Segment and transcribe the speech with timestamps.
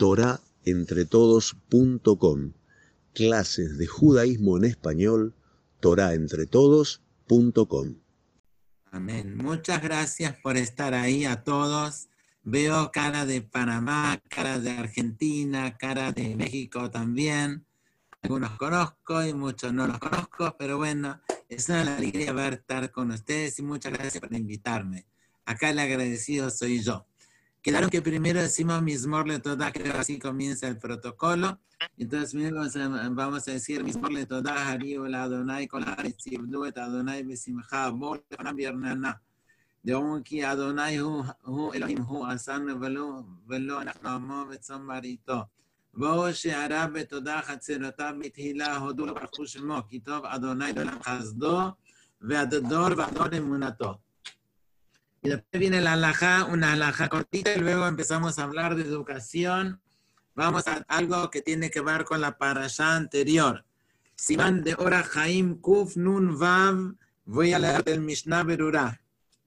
[0.00, 2.52] torahentretodos.com.
[3.12, 5.34] Clases de judaísmo en español,
[5.80, 7.96] torahentretodos.com.
[8.92, 9.36] Amén.
[9.36, 12.08] Muchas gracias por estar ahí a todos.
[12.42, 17.66] Veo cara de Panamá, cara de Argentina, cara de México también.
[18.22, 21.20] Algunos conozco y muchos no los conozco, pero bueno,
[21.50, 25.04] es una alegría ver estar con ustedes y muchas gracias por invitarme.
[25.44, 27.09] Acá el agradecido soy yo.
[27.61, 31.59] Quedaron que primero decimos Mismor le toda, creo que así comienza el protocolo.
[31.97, 32.33] Entonces
[33.11, 37.89] vamos a decir Mismor le toda, Hariu la Adonai, con la Sibdu et Adonai besimcha,
[37.89, 39.21] Bor le biernana.
[39.85, 45.39] דאום כי אדוני הוא, הוא אלוהים, הוא עשנו ולא, ולא אנחנו עמו וצאן מרעיתו.
[45.93, 51.59] בואו שערה בתודה חצרותיו בתהילה, הודו לו ברכו שמו, כי טוב אדוני לעולם חסדו,
[52.21, 53.93] והדור ועדור אמונתו.
[55.22, 59.80] Y después viene la alhaja, una alhaja cortita, y luego empezamos a hablar de educación.
[60.34, 63.64] Vamos a algo que tiene que ver con la parasha anterior.
[64.16, 69.00] Simán de Ora Jaim Kuf Nun Vav, voy a leer del Mishnah Berurah.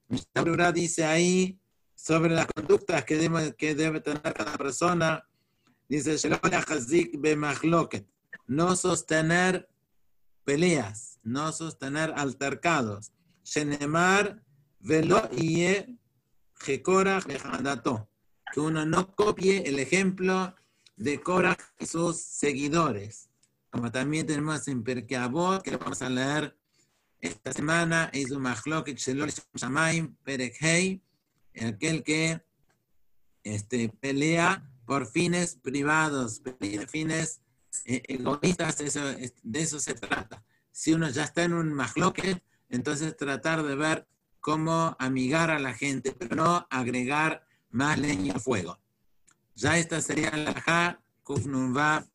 [0.10, 1.60] Mishnah Berurah dice ahí
[1.96, 5.26] sobre las conductas que debe, que debe tener cada persona.
[5.88, 6.18] Dice,
[8.48, 9.70] no sostener
[10.44, 13.12] peleas, no sostener altercados.
[13.44, 14.43] Shenemar
[14.84, 15.66] Velo y
[18.54, 20.56] que uno no copie el ejemplo
[20.98, 23.30] de Korah y sus seguidores.
[23.70, 26.56] Como también tenemos en Perkeabot, que vamos a leer
[27.22, 31.02] esta semana, Eizu Machloket Shelol Shamaim Perek Hei,
[31.62, 32.44] aquel que
[33.44, 36.42] este, pelea por fines privados,
[36.90, 37.42] fines
[37.86, 40.44] eh, egoístas, de eso se trata.
[40.72, 44.08] Si uno ya está en un Machloket, entonces tratar de ver
[44.44, 48.78] cómo amigar a la gente, pero no agregar más leña al fuego.
[49.56, 52.06] Ya esta sería la Ja Kufnunva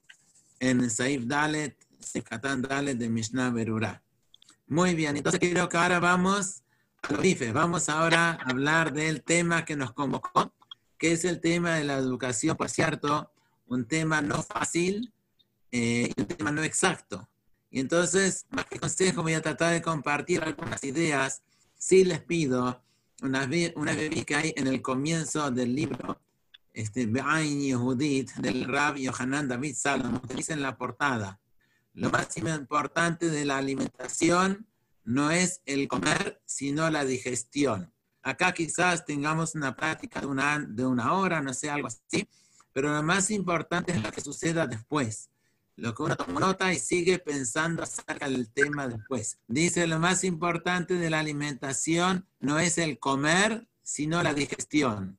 [0.61, 4.03] en Saif Dalet, Sekatan Dalet de Mishnah Berurah.
[4.67, 6.63] Muy bien, entonces creo que ahora vamos
[7.01, 7.51] a lo bife.
[7.51, 10.53] Vamos ahora a hablar del tema que nos convocó,
[10.99, 13.33] que es el tema de la educación, por cierto,
[13.69, 15.15] un tema no fácil
[15.73, 17.27] eh, y un tema no exacto.
[17.71, 21.43] Y entonces, más que consejo, voy a tratar de compartir algunas ideas
[21.79, 22.83] sí les pido,
[23.23, 26.21] una vez, una vez que hay en el comienzo del libro,
[26.73, 31.41] este, Be'ain Yehudit, del Rab Yohanan David Salomon, que dice en la portada,
[31.95, 34.67] lo más importante de la alimentación
[35.05, 37.93] no es el comer, sino la digestión.
[38.23, 42.29] Acá quizás tengamos una práctica de una, de una hora, no sé, algo así,
[42.73, 45.31] pero lo más importante es lo que suceda después
[45.79, 49.39] lo que uno toma nota y sigue pensando acerca del tema después.
[49.47, 55.19] Dice, lo más importante de la alimentación no es el comer, sino la digestión.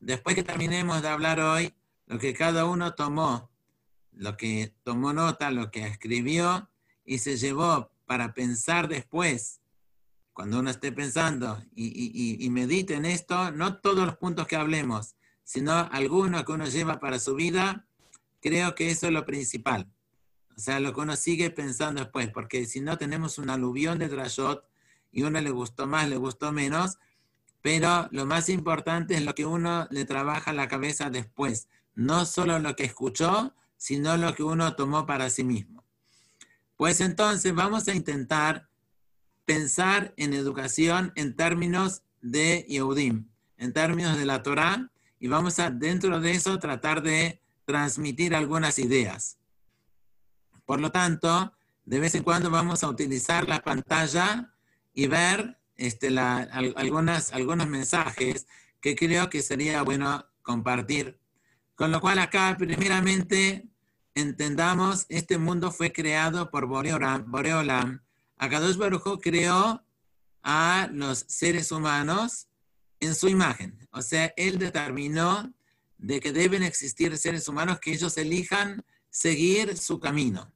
[0.00, 1.74] Después que terminemos de hablar hoy,
[2.06, 3.50] lo que cada uno tomó,
[4.10, 6.68] lo que tomó nota, lo que escribió
[7.04, 9.60] y se llevó para pensar después,
[10.32, 15.14] cuando uno esté pensando y, y medite en esto, no todos los puntos que hablemos,
[15.44, 17.86] sino algunos que uno lleva para su vida,
[18.44, 19.90] Creo que eso es lo principal.
[20.54, 24.08] O sea, lo que uno sigue pensando después, porque si no tenemos un aluvión de
[24.08, 24.68] Drashot
[25.10, 26.98] y uno le gustó más, le gustó menos,
[27.62, 32.58] pero lo más importante es lo que uno le trabaja la cabeza después, no solo
[32.58, 35.82] lo que escuchó, sino lo que uno tomó para sí mismo.
[36.76, 38.68] Pues entonces vamos a intentar
[39.46, 43.26] pensar en educación en términos de Yehudim,
[43.56, 48.78] en términos de la Torah, y vamos a dentro de eso tratar de transmitir algunas
[48.78, 49.38] ideas.
[50.64, 51.52] Por lo tanto,
[51.84, 54.54] de vez en cuando vamos a utilizar la pantalla
[54.94, 58.46] y ver este, algunas, algunos mensajes
[58.80, 61.18] que creo que sería bueno compartir.
[61.74, 63.66] Con lo cual acá, primeramente,
[64.14, 67.30] entendamos, este mundo fue creado por Boreolam.
[67.30, 68.02] Boreolam.
[68.36, 69.82] Akadosh Baruj creó
[70.42, 72.48] a los seres humanos
[73.00, 73.78] en su imagen.
[73.90, 75.52] O sea, él determinó
[76.04, 80.52] de que deben existir seres humanos que ellos elijan seguir su camino.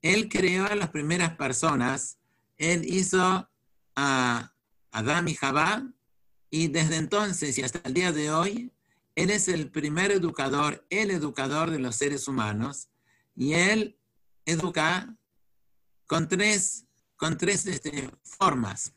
[0.00, 2.18] Él creó a las primeras personas,
[2.56, 3.50] él hizo
[3.96, 4.52] a
[4.92, 5.90] Adán y Jabá,
[6.50, 8.70] y desde entonces y hasta el día de hoy,
[9.16, 12.90] él es el primer educador, el educador de los seres humanos,
[13.34, 13.98] y él
[14.46, 15.16] educa
[16.06, 16.86] con tres,
[17.16, 18.94] con tres este, formas.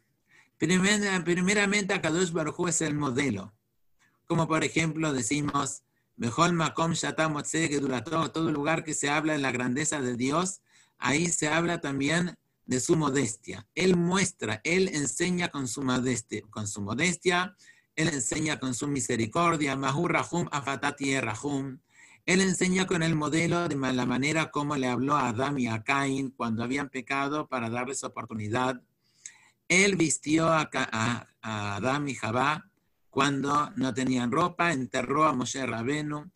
[0.60, 3.57] primeramente, Akadosh Baruj es el modelo
[4.28, 5.84] como por ejemplo decimos,
[6.18, 10.62] Mejor Makom que durante todo lugar que se habla de la grandeza de Dios,
[10.98, 12.36] ahí se habla también
[12.66, 13.68] de su modestia.
[13.76, 17.56] Él muestra, él enseña con su modestia, con su modestia,
[17.96, 21.80] él enseña con su misericordia, Mahur Rahum Afatati Rahum.
[22.26, 25.84] Él enseña con el modelo de la manera como le habló a Adán y a
[25.84, 28.82] Caín cuando habían pecado para darles oportunidad.
[29.68, 30.70] Él vistió a,
[31.42, 32.70] Adán y Jabá
[33.10, 36.30] cuando no tenían ropa, enterró a Moshe Rabenu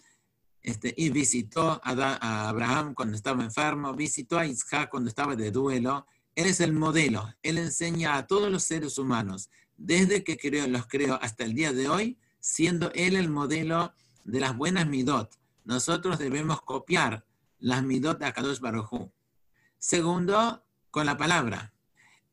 [0.64, 6.06] este, y visitó a, Abraham cuando estaba enfermo, visitó a Isaac cuando estaba de duelo.
[6.36, 10.88] Él es el modelo, él enseña a todos los seres humanos, desde que creó, los
[10.88, 15.38] creó hasta el día de hoy, siendo él el modelo de las buenas midot.
[15.66, 17.26] Nosotros debemos copiar
[17.60, 19.10] las midot de Akadosh Baruj
[19.78, 21.74] Segundo, con la palabra.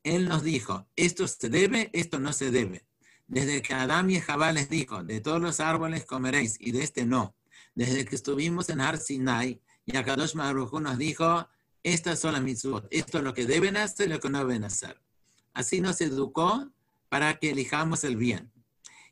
[0.03, 2.85] Él nos dijo, esto se debe, esto no se debe.
[3.29, 7.05] Desde que Adán y Jabá les dijo, de todos los árboles comeréis y de este
[7.05, 7.35] no.
[7.75, 11.47] Desde que estuvimos en Har Sinai y Akadosh Baruj nos dijo,
[11.83, 14.63] estas son las mitzvot, esto es lo que deben hacer y lo que no deben
[14.63, 14.99] hacer.
[15.53, 16.71] Así nos educó
[17.07, 18.51] para que elijamos el bien.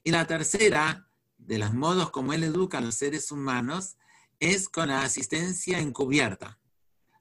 [0.04, 3.98] Y la tercera, de los modos como él educa a los seres humanos,
[4.40, 6.58] es con la asistencia encubierta.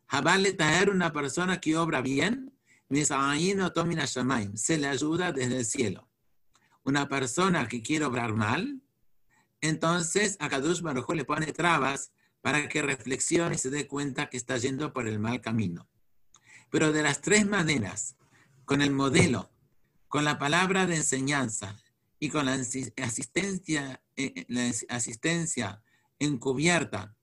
[0.06, 2.54] Jabal traer una persona que obra bien,
[2.88, 6.08] se le ayuda desde el cielo.
[6.86, 8.80] Una persona que quiere obrar mal,
[9.60, 12.12] entonces a Kadush Baruj le pone trabas
[12.42, 15.88] para que reflexione y se dé cuenta que está yendo por el mal camino.
[16.70, 18.14] Pero de las tres maneras,
[18.64, 19.50] con el modelo,
[20.06, 21.76] con la palabra de enseñanza
[22.20, 25.82] y con la asistencia, eh, la asistencia
[26.20, 27.16] encubierta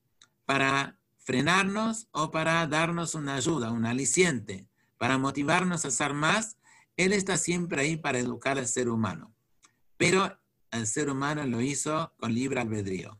[0.44, 4.68] para frenarnos o para darnos una ayuda, un aliciente,
[4.98, 6.58] para motivarnos a hacer más,
[6.98, 9.33] Él está siempre ahí para educar al ser humano.
[9.96, 10.38] Pero
[10.70, 13.18] el ser humano lo hizo con libre albedrío,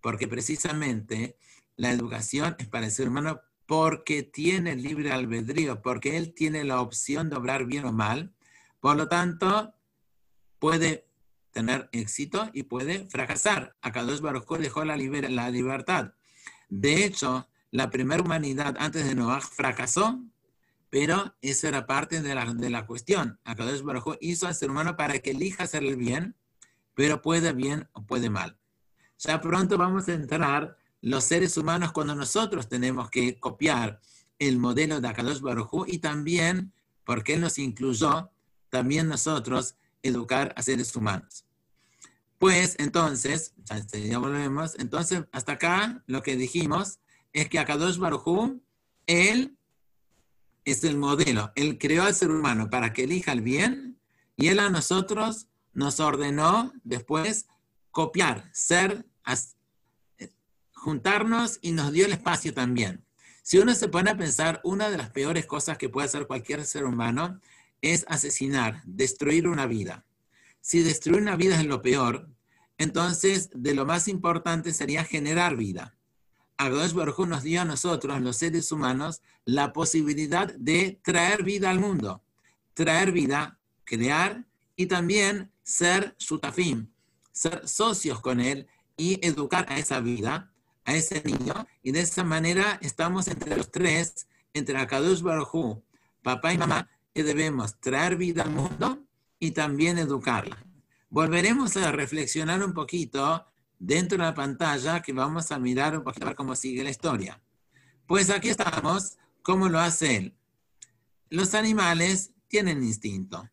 [0.00, 1.36] porque precisamente
[1.76, 6.80] la educación es para el ser humano porque tiene libre albedrío, porque él tiene la
[6.80, 8.34] opción de obrar bien o mal,
[8.80, 9.74] por lo tanto,
[10.58, 11.06] puede
[11.52, 13.76] tener éxito y puede fracasar.
[13.82, 16.14] Acá dos Baruj dejó la, la libertad.
[16.68, 20.22] De hecho, la primera humanidad antes de Noah fracasó,
[20.90, 23.38] pero esa era parte de la, de la cuestión.
[23.44, 26.34] Akadosh Baruj hizo al ser humano para que elija hacer el bien,
[26.94, 28.58] pero puede bien o puede mal.
[29.18, 34.00] Ya pronto vamos a entrar los seres humanos cuando nosotros tenemos que copiar
[34.38, 36.72] el modelo de Akadosh Baruj y también,
[37.04, 38.30] porque Él nos incluyó,
[38.70, 41.44] también nosotros educar a seres humanos.
[42.38, 43.54] Pues entonces,
[43.92, 47.00] ya volvemos, entonces hasta acá lo que dijimos
[47.32, 48.60] es que Akadosh Baruj
[49.06, 49.57] él
[50.70, 53.98] es el modelo, él creó al ser humano para que elija el bien
[54.36, 57.46] y él a nosotros nos ordenó después
[57.90, 59.06] copiar, ser,
[60.72, 63.04] juntarnos y nos dio el espacio también.
[63.42, 66.64] Si uno se pone a pensar, una de las peores cosas que puede hacer cualquier
[66.64, 67.40] ser humano
[67.80, 70.04] es asesinar, destruir una vida.
[70.60, 72.28] Si destruir una vida es lo peor,
[72.76, 75.97] entonces de lo más importante sería generar vida.
[76.58, 81.78] Akadosh Baruj nos dio a nosotros, los seres humanos, la posibilidad de traer vida al
[81.78, 82.20] mundo.
[82.74, 84.44] Traer vida, crear
[84.74, 86.88] y también ser shutafim,
[87.32, 88.66] ser socios con él
[88.96, 90.52] y educar a esa vida,
[90.84, 91.66] a ese niño.
[91.82, 95.80] Y de esa manera estamos entre los tres, entre Akadosh Baruj
[96.22, 98.98] papá y mamá, que debemos traer vida al mundo
[99.38, 100.58] y también educarla.
[101.08, 103.46] Volveremos a reflexionar un poquito
[103.78, 107.40] dentro de la pantalla que vamos a mirar un poquito cómo sigue la historia.
[108.06, 110.36] Pues aquí estamos, ¿cómo lo hace él?
[111.30, 113.48] Los animales tienen instinto.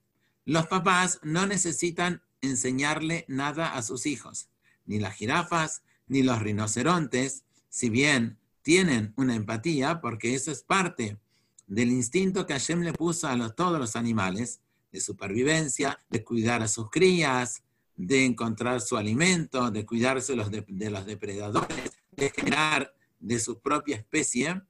[0.46, 4.50] Los papás no necesitan enseñarle nada a sus hijos,
[4.86, 11.20] ni las jirafas, ni los rinocerontes, si bien tienen una empatía, porque eso es parte
[11.68, 16.70] del instinto que Hashem le puso a todos los animales, de supervivencia, de cuidar a
[16.70, 17.64] sus crías,
[17.96, 23.60] de encontrar su alimento, de cuidarse de los, de los depredadores, de generar de su
[23.60, 24.62] propia especie,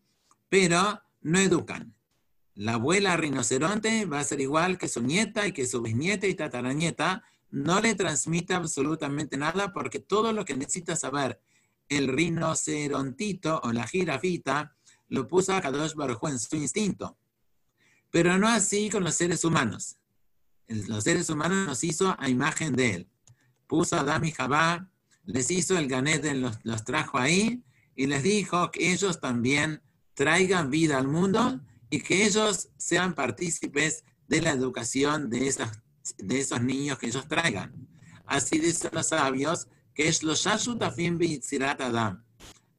[0.49, 1.95] pero no educan.
[2.53, 6.35] La abuela rinoceronte va a ser igual que su nieta y que su bisnieta y
[6.35, 11.39] tatarañeta, no le transmite absolutamente nada porque todo lo que necesita saber
[11.89, 14.75] el rinocerontito o la jirafita
[15.07, 17.17] lo puso a Kadosh Baruj en su instinto.
[18.11, 19.97] Pero no así con los seres humanos.
[20.67, 23.09] Los seres humanos nos hizo a imagen de él.
[23.67, 24.89] Puso a Adam y Jabá,
[25.23, 27.63] les hizo el ganet, los, los trajo ahí
[27.95, 29.81] y les dijo que ellos también
[30.13, 35.81] traigan vida al mundo y que ellos sean partícipes de la educación de, esas,
[36.17, 37.87] de esos niños que ellos traigan.
[38.25, 41.19] Así dicen los sabios que es los Shashutafim
[41.79, 42.23] Adam.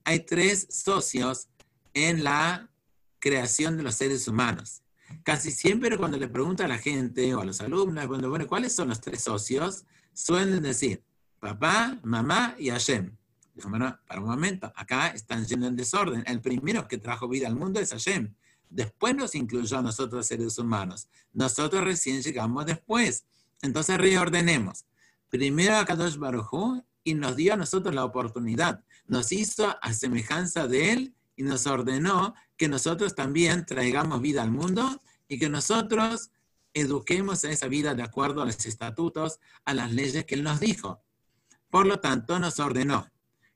[0.05, 1.49] Hay tres socios
[1.95, 2.71] en la
[3.19, 4.83] creación de los seres humanos.
[5.23, 8.75] Casi siempre cuando le pregunta a la gente o a los alumnos, bueno, bueno, ¿cuáles
[8.75, 9.85] son los tres socios?
[10.17, 11.05] Suelen decir
[11.39, 13.15] papá, mamá y Hashem.
[13.55, 16.25] Dijo, bueno, para un momento, acá están yendo en desorden.
[16.27, 18.35] El primero que trajo vida al mundo es Hashem.
[18.71, 21.09] Después nos incluyó a nosotros seres humanos.
[21.35, 23.27] Nosotros recién llegamos después.
[23.61, 24.87] Entonces reordenemos.
[25.29, 28.83] Primero a Kadosh Baruj y nos dio a nosotros la oportunidad.
[29.07, 34.51] Nos hizo a semejanza de Él y nos ordenó que nosotros también traigamos vida al
[34.51, 36.31] mundo y que nosotros
[36.81, 40.61] eduquemos a esa vida de acuerdo a los estatutos, a las leyes que Él nos
[40.61, 41.03] dijo.
[41.71, 43.11] Por lo tanto, nos ordenó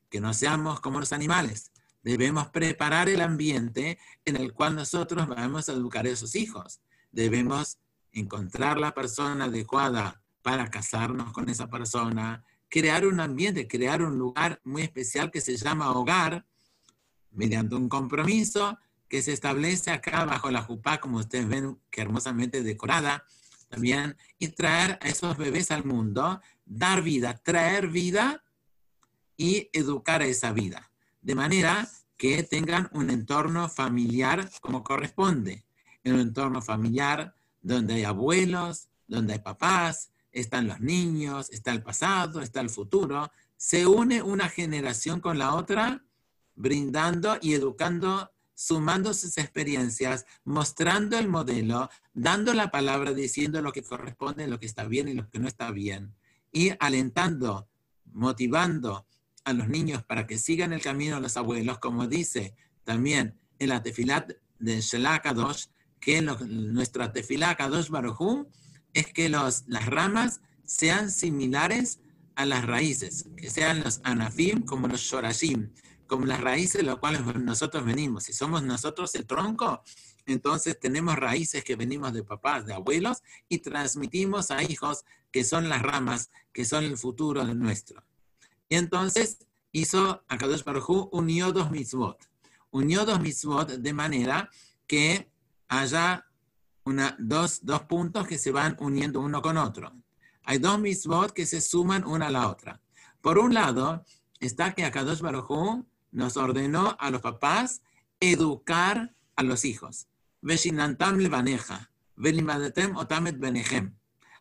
[0.08, 1.70] que no seamos como los animales.
[2.02, 6.80] Debemos preparar el ambiente en el cual nosotros vamos a educar a esos hijos.
[7.12, 7.78] Debemos
[8.12, 14.60] encontrar la persona adecuada para casarnos con esa persona, crear un ambiente, crear un lugar
[14.64, 16.46] muy especial que se llama hogar,
[17.32, 18.78] mediante un compromiso
[19.10, 23.24] que se establece acá bajo la jupá, como ustedes ven, que hermosamente decorada
[23.68, 28.44] también, y traer a esos bebés al mundo, dar vida, traer vida
[29.36, 30.90] y educar a esa vida,
[31.20, 35.64] de manera que tengan un entorno familiar como corresponde,
[36.04, 41.82] en un entorno familiar donde hay abuelos, donde hay papás, están los niños, está el
[41.82, 46.04] pasado, está el futuro, se une una generación con la otra,
[46.54, 53.82] brindando y educando, sumando sus experiencias, mostrando el modelo, dando la palabra, diciendo lo que
[53.82, 56.14] corresponde, lo que está bien y lo que no está bien,
[56.52, 57.70] y alentando,
[58.12, 59.06] motivando
[59.44, 63.70] a los niños para que sigan el camino de los abuelos, como dice también en
[63.70, 68.46] la tefilat de Shelakadosh, que nuestra tefilá Kadosh Barujú
[68.92, 72.00] es que las ramas sean similares
[72.34, 75.70] a las raíces, que sean los anafim como los shorashim,
[76.10, 78.24] como las raíces de las cuales nosotros venimos.
[78.24, 79.80] Si somos nosotros el tronco,
[80.26, 85.68] entonces tenemos raíces que venimos de papás, de abuelos, y transmitimos a hijos que son
[85.68, 88.02] las ramas, que son el futuro de nuestro.
[88.68, 89.38] Y entonces
[89.70, 92.18] hizo a Kadosh Baruj unió dos mitzvot.
[92.72, 94.50] Unió dos mitzvot de manera
[94.88, 95.30] que
[95.68, 96.26] haya
[96.82, 99.92] una, dos, dos puntos que se van uniendo uno con otro.
[100.42, 102.80] Hay dos mitzvot que se suman una a la otra.
[103.20, 104.04] Por un lado,
[104.40, 107.82] está que Akadosh Baruj nos ordenó a los papás
[108.20, 110.08] educar a los hijos.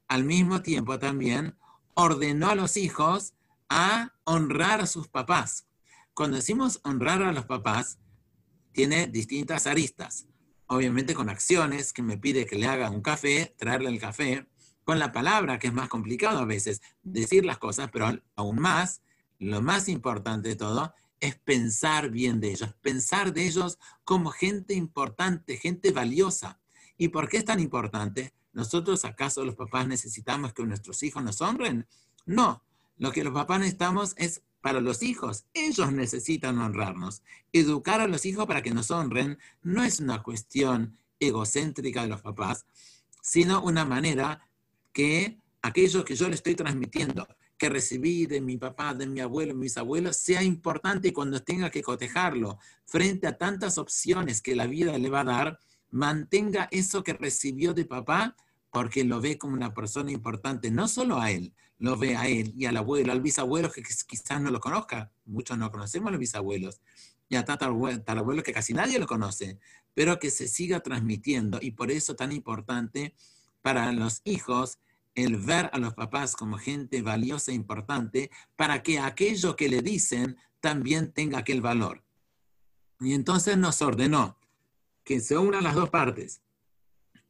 [0.07, 1.55] Al mismo tiempo también
[1.93, 3.33] ordenó a los hijos
[3.69, 5.67] a honrar a sus papás.
[6.13, 7.99] Cuando decimos honrar a los papás,
[8.73, 10.29] tiene distintas aristas
[10.69, 14.47] obviamente con acciones, que me pide que le haga un café, traerle el café,
[14.83, 19.01] con la palabra, que es más complicado a veces decir las cosas, pero aún más,
[19.39, 24.73] lo más importante de todo es pensar bien de ellos, pensar de ellos como gente
[24.73, 26.59] importante, gente valiosa.
[26.97, 28.33] ¿Y por qué es tan importante?
[28.53, 31.88] ¿Nosotros acaso los papás necesitamos que nuestros hijos nos honren?
[32.25, 32.63] No,
[32.97, 35.45] lo que los papás necesitamos es para los hijos.
[35.53, 37.21] Ellos necesitan honrarnos.
[37.53, 42.21] Educar a los hijos para que nos honren no es una cuestión egocéntrica de los
[42.21, 42.65] papás,
[43.21, 44.41] sino una manera
[44.93, 47.27] que aquello que yo le estoy transmitiendo,
[47.60, 51.70] que recibí de mi papá, de mi abuelo, mis abuelos, sea importante y cuando tenga
[51.70, 55.60] que cotejarlo frente a tantas opciones que la vida le va a dar,
[55.92, 58.36] mantenga eso que recibió de papá
[58.72, 62.54] porque lo ve como una persona importante, no solo a él, lo ve a él
[62.56, 66.20] y al abuelo, al bisabuelo que quizás no lo conozca, muchos no conocemos a los
[66.20, 66.80] bisabuelos,
[67.28, 69.60] y a tatarabuelo que casi nadie lo conoce,
[69.94, 73.13] pero que se siga transmitiendo y por eso tan importante
[73.62, 74.80] para los hijos
[75.23, 79.81] el ver a los papás como gente valiosa e importante para que aquello que le
[79.81, 82.03] dicen también tenga aquel valor.
[82.99, 84.38] Y entonces nos ordenó
[85.03, 86.41] que se unan las dos partes,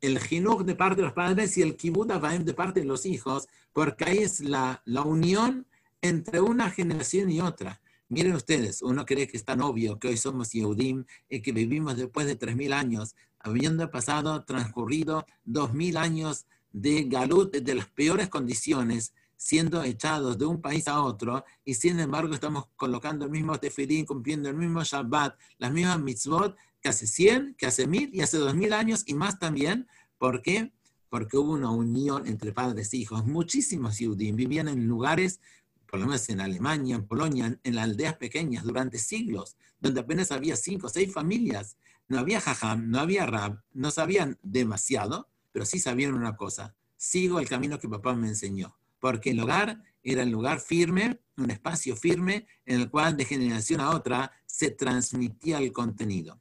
[0.01, 3.05] el jinuj de parte de los padres y el kibbutz avaim de parte de los
[3.05, 5.67] hijos, porque ahí es la, la unión
[6.01, 7.81] entre una generación y otra.
[8.08, 11.96] Miren ustedes, uno cree que es tan obvio que hoy somos Yehudim y que vivimos
[11.96, 19.14] después de 3.000 años, habiendo pasado, transcurrido 2.000 años de galut, de las peores condiciones,
[19.36, 24.06] siendo echados de un país a otro, y sin embargo estamos colocando el mismo tefilín,
[24.06, 28.38] cumpliendo el mismo Shabbat, las mismas mitzvot, que hace 100, que hace 1000 y hace
[28.38, 29.88] 2000 años y más también.
[30.18, 30.74] ¿Por qué?
[31.10, 33.26] Porque hubo una unión entre padres e hijos.
[33.26, 35.40] Muchísimos judíos vivían en lugares,
[35.88, 40.56] por lo menos en Alemania, en Polonia, en aldeas pequeñas durante siglos, donde apenas había
[40.56, 41.78] cinco o seis familias.
[42.10, 46.74] No había jajam, no había rab, no sabían demasiado, pero sí sabían una cosa.
[46.96, 48.78] Sigo el camino que papá me enseñó.
[48.98, 53.82] Porque el hogar era el lugar firme, un espacio firme en el cual de generación
[53.82, 56.39] a otra se transmitía el contenido.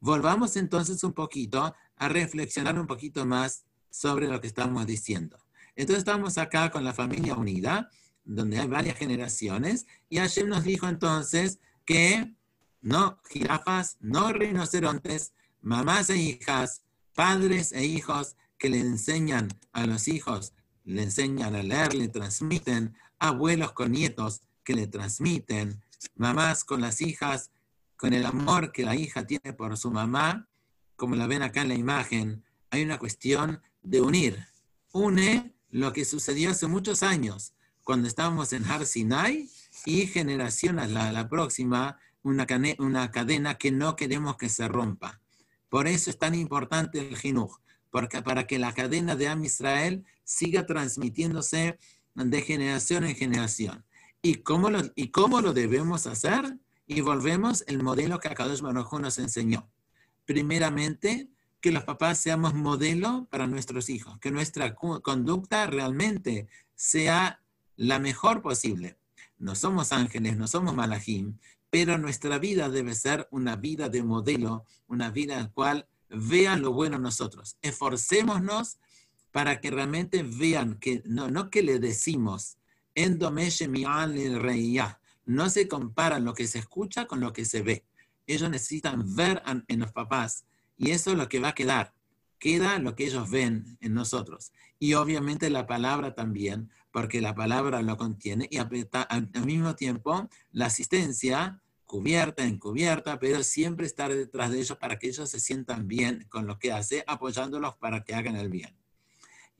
[0.00, 5.38] Volvamos entonces un poquito a reflexionar un poquito más sobre lo que estamos diciendo.
[5.76, 7.90] Entonces estamos acá con la familia unida
[8.24, 12.34] donde hay varias generaciones, y Hashem nos dijo entonces que
[12.80, 16.80] no jirafas, no rinocerontes, mamás e hijas,
[17.14, 20.54] padres e hijos que le enseñan a los hijos,
[20.84, 25.82] le enseñan a leer, le transmiten, abuelos con nietos que le transmiten,
[26.16, 27.50] mamás con las hijas,
[27.98, 30.48] con el amor que la hija tiene por su mamá,
[30.96, 34.46] como la ven acá en la imagen, hay una cuestión de unir.
[34.92, 37.52] Une lo que sucedió hace muchos años,
[37.82, 39.50] cuando estábamos en Har Sinai,
[39.84, 42.46] y generación a la, próxima, una,
[42.78, 45.20] una cadena que no queremos que se rompa.
[45.68, 47.58] Por eso es tan importante el Jinuj,
[47.94, 51.78] porque para que la cadena de Am Israel siga transmitiéndose
[52.16, 53.84] de generación en generación.
[54.20, 56.58] ¿Y cómo lo, y cómo lo debemos hacer?
[56.88, 59.70] Y volvemos el modelo que Akadosh Baruj nos enseñó.
[60.24, 61.28] Primeramente,
[61.60, 67.44] que los papás seamos modelo para nuestros hijos, que nuestra conducta realmente sea
[67.76, 68.98] la mejor posible.
[69.38, 71.38] No somos ángeles, no somos malajim,
[71.70, 75.86] pero nuestra vida debe ser una vida de modelo, una vida en la cual
[76.16, 77.56] vean lo bueno nosotros.
[77.62, 78.78] Esforcémonos
[79.32, 82.58] para que realmente vean que no, no que le decimos,
[85.26, 87.84] no se compara lo que se escucha con lo que se ve.
[88.26, 90.44] Ellos necesitan ver en los papás
[90.76, 91.92] y eso es lo que va a quedar.
[92.38, 94.52] Queda lo que ellos ven en nosotros.
[94.78, 100.66] Y obviamente la palabra también, porque la palabra lo contiene y al mismo tiempo la
[100.66, 101.60] asistencia
[101.94, 106.44] cubierta, encubierta, pero siempre estar detrás de ellos para que ellos se sientan bien con
[106.44, 108.76] lo que hace, apoyándolos para que hagan el bien.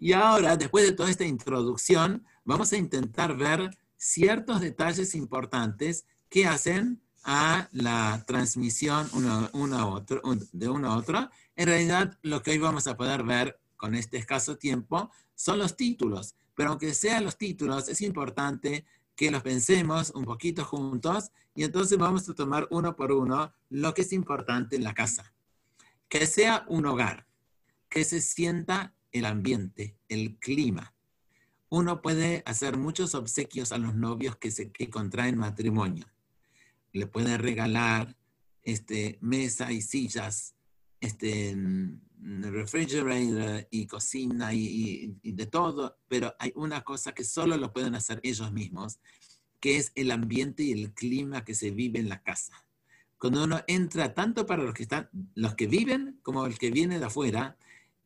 [0.00, 6.44] Y ahora, después de toda esta introducción, vamos a intentar ver ciertos detalles importantes que
[6.44, 10.20] hacen a la transmisión uno, a otro,
[10.52, 11.30] de uno a otro.
[11.54, 15.76] En realidad, lo que hoy vamos a poder ver con este escaso tiempo son los
[15.76, 18.84] títulos, pero aunque sean los títulos, es importante
[19.16, 23.94] que los pensemos un poquito juntos y entonces vamos a tomar uno por uno lo
[23.94, 25.32] que es importante en la casa.
[26.08, 27.26] Que sea un hogar,
[27.88, 30.94] que se sienta el ambiente, el clima.
[31.68, 36.06] Uno puede hacer muchos obsequios a los novios que, se, que contraen matrimonio.
[36.92, 38.16] Le puede regalar
[38.62, 40.53] este, mesa y sillas,
[41.04, 41.56] este,
[42.20, 47.94] refrigerator y cocina y, y, de todo, pero hay una cosa que solo lo pueden
[47.94, 48.98] hacer ellos mismos,
[49.60, 52.64] que es el ambiente y el clima que se vive en la casa.
[53.18, 56.98] Cuando uno entra, tanto para los que, están, los que viven como el que viene
[56.98, 57.56] de afuera,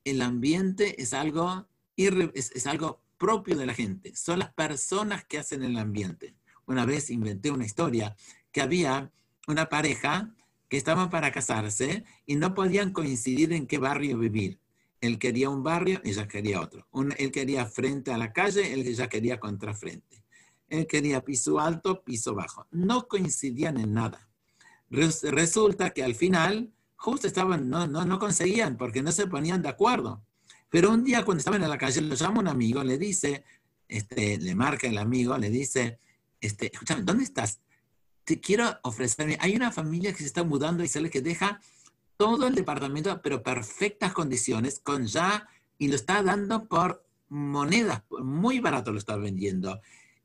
[0.04, 4.14] el ambiente es algo, es, algo propio de la gente.
[4.14, 6.34] Son las personas que hacen el ambiente.
[6.66, 8.16] Una vez inventé una historia
[8.52, 9.10] que había
[9.46, 10.34] una pareja
[10.68, 14.60] que estaban para casarse y no podían coincidir en qué barrio vivir.
[15.00, 16.86] Él quería un barrio, ella quería otro.
[17.18, 20.24] él quería frente a la calle, él ella quería contrafrente.
[20.68, 22.66] Él quería piso alto, piso bajo.
[22.70, 24.28] No coincidían en nada.
[24.90, 29.68] Resulta que al final justo estaban, no, no, no conseguían porque no se ponían de
[29.68, 30.22] acuerdo.
[30.68, 33.44] Pero un día cuando estaban en la calle, lo llama un amigo, le dice,
[33.86, 35.98] este, le marca el amigo, le dice,
[36.40, 37.60] este, escúchame, ¿dónde estás?
[38.28, 41.62] Te quiero ofrecerme, hay una familia que se está mudando y sale que deja
[42.18, 48.60] todo el departamento, pero perfectas condiciones, con ya, y lo está dando por monedas, muy
[48.60, 49.80] barato lo está vendiendo.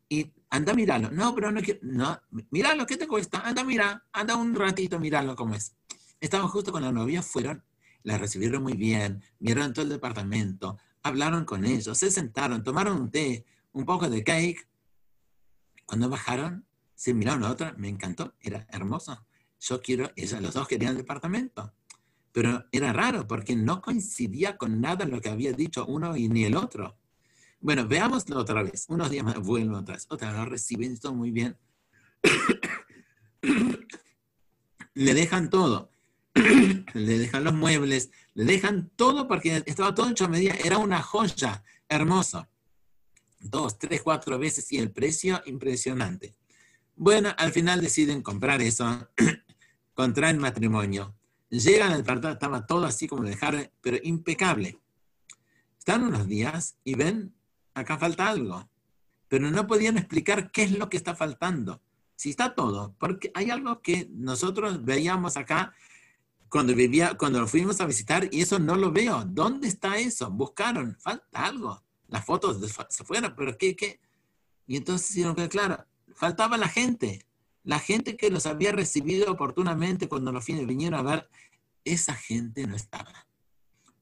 [0.10, 1.12] Y anda, míralo.
[1.12, 2.20] No, pero no quiero, no,
[2.52, 3.40] míralo, ¿qué te cuesta?
[3.40, 5.74] Anda, mira, anda un ratito, míralo cómo es.
[6.20, 7.64] Estaban justo con la novia, fueron,
[8.04, 13.12] la recibieron muy bien, vieron todo el departamento, hablaron con ellos, se sentaron, tomaron un
[13.12, 14.68] té, un poco de cake.
[15.86, 16.66] Cuando bajaron,
[17.04, 19.28] se miraron a otra, me encantó, era hermoso.
[19.60, 21.74] Yo quiero, ellos los dos querían el departamento.
[22.32, 26.46] Pero era raro porque no coincidía con nada lo que había dicho uno y ni
[26.46, 26.98] el otro.
[27.60, 28.86] Bueno, veámoslo otra vez.
[28.88, 30.06] Unos días más vuelvo otra vez.
[30.08, 31.58] Otra vez lo reciben, todo muy bien.
[34.94, 35.90] Le dejan todo.
[36.34, 41.02] le dejan los muebles, le dejan todo porque estaba todo hecho a medida, era una
[41.02, 42.48] joya, hermoso.
[43.40, 46.38] Dos, tres, cuatro veces y el precio impresionante.
[46.96, 49.10] Bueno, al final deciden comprar eso,
[49.94, 51.16] contraen matrimonio.
[51.50, 54.80] Llegan al departamento, estaba todo así como dejar, pero impecable.
[55.78, 57.34] Están unos días y ven,
[57.74, 58.70] acá falta algo.
[59.28, 61.82] Pero no podían explicar qué es lo que está faltando.
[62.16, 65.74] Si está todo, porque hay algo que nosotros veíamos acá
[66.48, 69.26] cuando vivía, cuando lo fuimos a visitar y eso no lo veo.
[69.26, 70.30] ¿Dónde está eso?
[70.30, 71.84] Buscaron, falta algo.
[72.08, 74.00] Las fotos se fueron, pero ¿qué, qué?
[74.68, 75.84] Y entonces hicieron que, claro,
[76.16, 77.26] faltaba la gente.
[77.64, 81.30] La gente que los había recibido oportunamente cuando los vinieron a ver,
[81.86, 83.28] esa gente no estaba.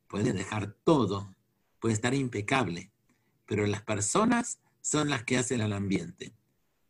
[0.07, 1.35] Puede dejar todo,
[1.79, 2.91] puede estar impecable,
[3.45, 6.33] pero las personas son las que hacen al ambiente.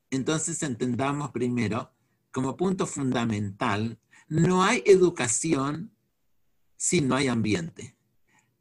[0.09, 1.91] Entonces entendamos primero,
[2.31, 5.91] como punto fundamental, no hay educación
[6.77, 7.95] si no hay ambiente.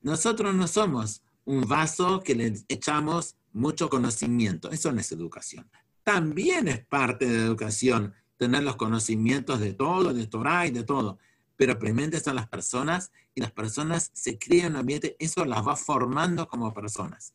[0.03, 4.70] Nosotros no somos un vaso que le echamos mucho conocimiento.
[4.70, 5.68] Eso no es educación.
[6.12, 10.83] También es parte de la educación tener los conocimientos de todo, de Torah y de
[10.83, 11.20] todo.
[11.55, 15.64] Pero primero están las personas y las personas se crían en un ambiente, eso las
[15.64, 17.33] va formando como personas.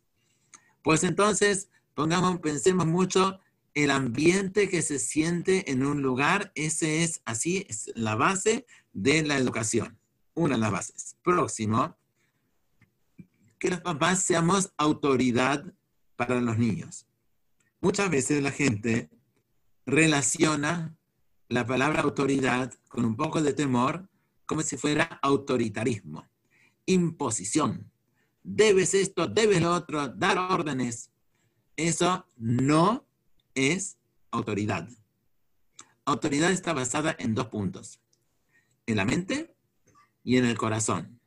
[0.82, 3.40] Pues entonces, pongamos, pensemos mucho,
[3.76, 9.24] el ambiente que se siente en un lugar, ese es así, es la base de
[9.24, 9.98] la educación.
[10.34, 11.16] Una de las bases.
[11.24, 11.96] Próximo,
[13.58, 15.64] que los papás seamos autoridad
[16.18, 17.05] para los niños.
[17.86, 19.12] Muchas veces la gente
[19.86, 20.98] relaciona
[21.50, 24.10] la palabra autoridad con un poco de temor
[24.48, 26.28] como si fuera autoritarismo,
[26.88, 27.91] imposición.
[28.41, 31.12] Debes esto, debes lo otro, dar órdenes.
[31.76, 33.06] Eso no
[33.54, 34.00] es
[34.32, 34.89] autoridad.
[36.06, 38.02] Autoridad está basada en dos puntos,
[38.88, 39.56] en la mente
[40.24, 41.19] y en el corazón.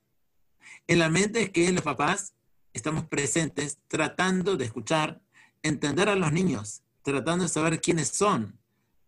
[0.89, 2.35] En la mente es que los papás
[2.73, 5.23] estamos presentes tratando de escuchar,
[5.63, 8.59] entender a los niños, tratando de saber quiénes son,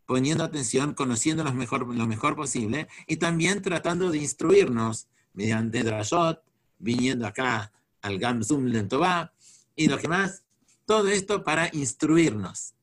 [0.06, 6.42] poniendo atención, conociendo lo mejor, lo mejor posible y también tratando de instruirnos mediante Drashot,
[6.78, 9.32] viniendo acá al Gamsum Lentová
[9.76, 10.42] y lo que más,
[10.84, 12.74] todo esto para instruirnos.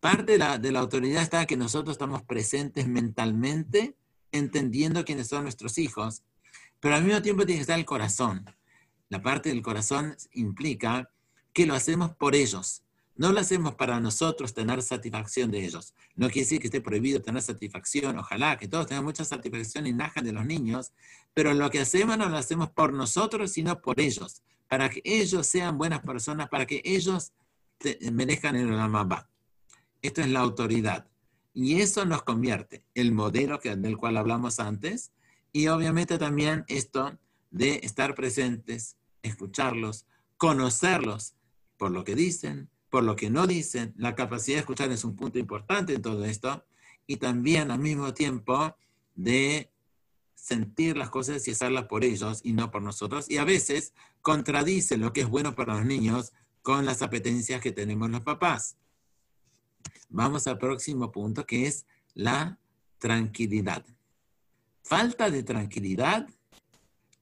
[0.00, 3.96] Parte de la, de la autoridad está que nosotros estamos presentes mentalmente,
[4.32, 6.22] entendiendo quiénes son nuestros hijos,
[6.80, 8.46] pero al mismo tiempo tiene que estar el corazón.
[9.10, 11.10] La parte del corazón implica
[11.52, 12.82] que lo hacemos por ellos.
[13.20, 15.92] No lo hacemos para nosotros tener satisfacción de ellos.
[16.16, 18.16] No quiere decir que esté prohibido tener satisfacción.
[18.16, 20.92] Ojalá que todos tengan mucha satisfacción y najan de los niños.
[21.34, 24.40] Pero lo que hacemos no lo hacemos por nosotros, sino por ellos.
[24.68, 27.34] Para que ellos sean buenas personas, para que ellos
[28.10, 29.28] merezcan el mamá.
[30.00, 31.06] Esto es la autoridad.
[31.52, 35.12] Y eso nos convierte, el modelo que, del cual hablamos antes,
[35.52, 37.18] y obviamente también esto
[37.50, 40.06] de estar presentes, escucharlos,
[40.38, 41.34] conocerlos
[41.76, 43.94] por lo que dicen, por lo que no dicen.
[43.96, 46.64] La capacidad de escuchar es un punto importante en todo esto.
[47.06, 48.76] Y también al mismo tiempo
[49.14, 49.70] de
[50.34, 53.30] sentir las cosas y hacerlas por ellos y no por nosotros.
[53.30, 57.72] Y a veces contradice lo que es bueno para los niños con las apetencias que
[57.72, 58.76] tenemos los papás.
[60.08, 62.58] Vamos al próximo punto que es la
[62.98, 63.84] tranquilidad.
[64.82, 66.28] Falta de tranquilidad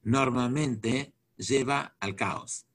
[0.03, 2.65] normalmente lleva al caos.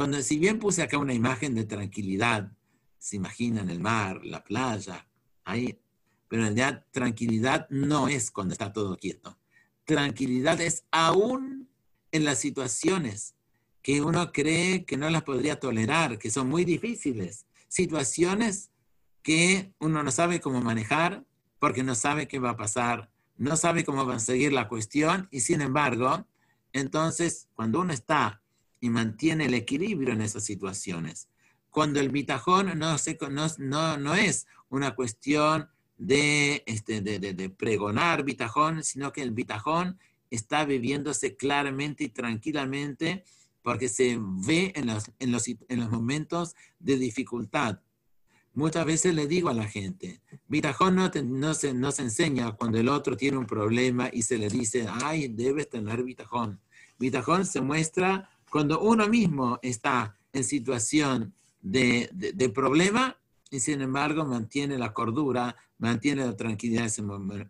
[0.00, 2.50] Cuando si bien puse acá una imagen de tranquilidad,
[2.96, 5.06] se imaginan el mar, la playa,
[5.44, 5.78] ahí,
[6.26, 9.36] pero en realidad tranquilidad no es cuando está todo quieto.
[9.84, 11.68] Tranquilidad es aún
[12.12, 13.34] en las situaciones
[13.82, 17.44] que uno cree que no las podría tolerar, que son muy difíciles.
[17.68, 18.70] Situaciones
[19.22, 21.26] que uno no sabe cómo manejar
[21.58, 25.28] porque no sabe qué va a pasar, no sabe cómo va a seguir la cuestión
[25.30, 26.26] y sin embargo,
[26.72, 28.39] entonces cuando uno está
[28.80, 31.28] y mantiene el equilibrio en esas situaciones,
[31.70, 32.96] cuando el bitajón no,
[33.58, 39.98] no, no, es una cuestión de, este, de, de, pregonar bitajón, sino que el bitajón
[40.30, 43.24] está viviéndose claramente y tranquilamente
[43.62, 47.80] porque se ve en los, en los, en los momentos de dificultad.
[48.52, 52.78] Muchas veces le digo a la gente, Bitajón no, no, se, no se enseña cuando
[52.78, 56.60] el otro tiene un problema y se le dice, ay, debes tener bitajón.
[56.98, 63.16] Bitajón se muestra cuando uno mismo está en situación de, de, problema
[63.50, 66.90] y sin embargo mantiene la cordura, mantiene la tranquilidad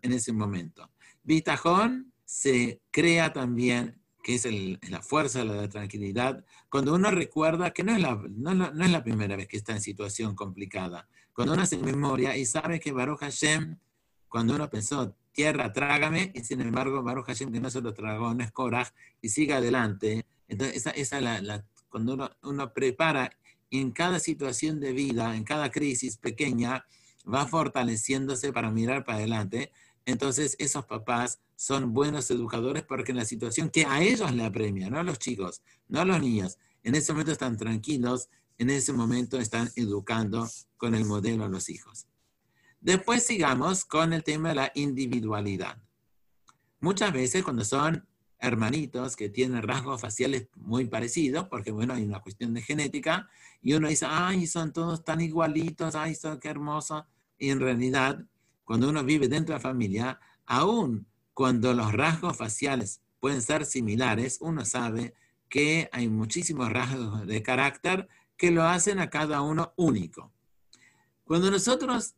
[0.01, 0.89] en ese momento.
[1.23, 4.47] Bitajón se crea también que es
[4.89, 9.03] la fuerza de la tranquilidad, cuando uno recuerda que no es, la, no, es la
[9.03, 13.19] primera vez que está en situación complicada, cuando uno hace memoria y sabe que Baruch
[13.19, 13.77] Hashem,
[14.27, 18.33] cuando uno pensó, tierra, trágame, y sin embargo Baruch Hashem que no se lo tragó,
[18.33, 18.89] no es Korach,
[19.21, 23.31] y sigue adelante, entonces esa, esa la, la, cuando uno, uno prepara
[23.69, 26.85] en cada situación de vida, en cada crisis pequeña,
[27.31, 29.71] va fortaleciéndose para mirar para adelante,
[30.05, 34.89] entonces esos papás son buenos educadores porque en la situación que a ellos le apremia,
[34.89, 38.91] no a los chicos, no a los niños, en ese momento están tranquilos, en ese
[38.91, 42.07] momento están educando con el modelo a los hijos.
[42.81, 45.77] Después sigamos con el tema de la individualidad.
[46.81, 48.05] Muchas veces cuando son
[48.41, 53.29] hermanitos que tienen rasgos faciales muy parecidos, porque bueno, hay una cuestión de genética,
[53.61, 57.05] y uno dice, ay, son todos tan igualitos, ay, son qué hermoso.
[57.37, 58.25] Y en realidad
[58.71, 64.37] cuando uno vive dentro de la familia, aún cuando los rasgos faciales pueden ser similares,
[64.41, 65.13] uno sabe
[65.49, 70.31] que hay muchísimos rasgos de carácter que lo hacen a cada uno único.
[71.25, 72.15] Cuando nosotros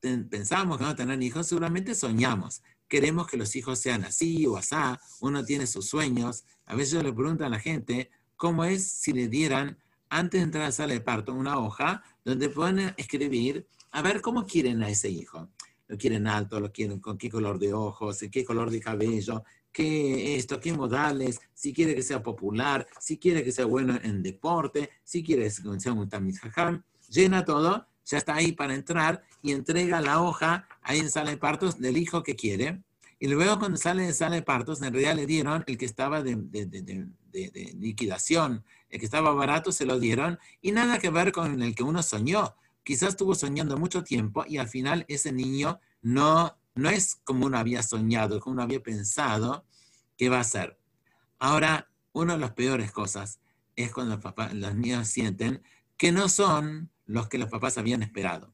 [0.00, 2.62] pensamos que vamos a tener hijos, seguramente soñamos.
[2.88, 4.76] Queremos que los hijos sean así o así.
[5.20, 6.44] Uno tiene sus sueños.
[6.66, 10.44] A veces yo le pregunto a la gente cómo es si le dieran, antes de
[10.44, 14.82] entrar a la sala de parto, una hoja donde pueden escribir a ver cómo quieren
[14.82, 15.48] a ese hijo.
[15.88, 20.36] Lo quieren alto, lo quieren con qué color de ojos, qué color de cabello, qué
[20.36, 24.90] esto, qué modales, si quiere que sea popular, si quiere que sea bueno en deporte,
[25.04, 26.40] si quiere que sea un tamiz
[27.08, 31.36] llena todo, ya está ahí para entrar y entrega la hoja ahí en sala de
[31.36, 32.82] partos del hijo que quiere.
[33.18, 36.22] Y luego cuando sale de sala de partos, en realidad le dieron el que estaba
[36.22, 41.62] de, de, liquidación, el que estaba barato se lo dieron y nada que ver con
[41.62, 42.54] el que uno soñó.
[42.84, 47.58] Quizás estuvo soñando mucho tiempo y al final ese niño no no es como uno
[47.58, 49.64] había soñado, como uno había pensado
[50.16, 50.78] que va a ser.
[51.38, 53.40] Ahora, una de las peores cosas
[53.74, 55.62] es cuando los, los niños sienten
[55.96, 58.52] que no son los que los papás habían esperado.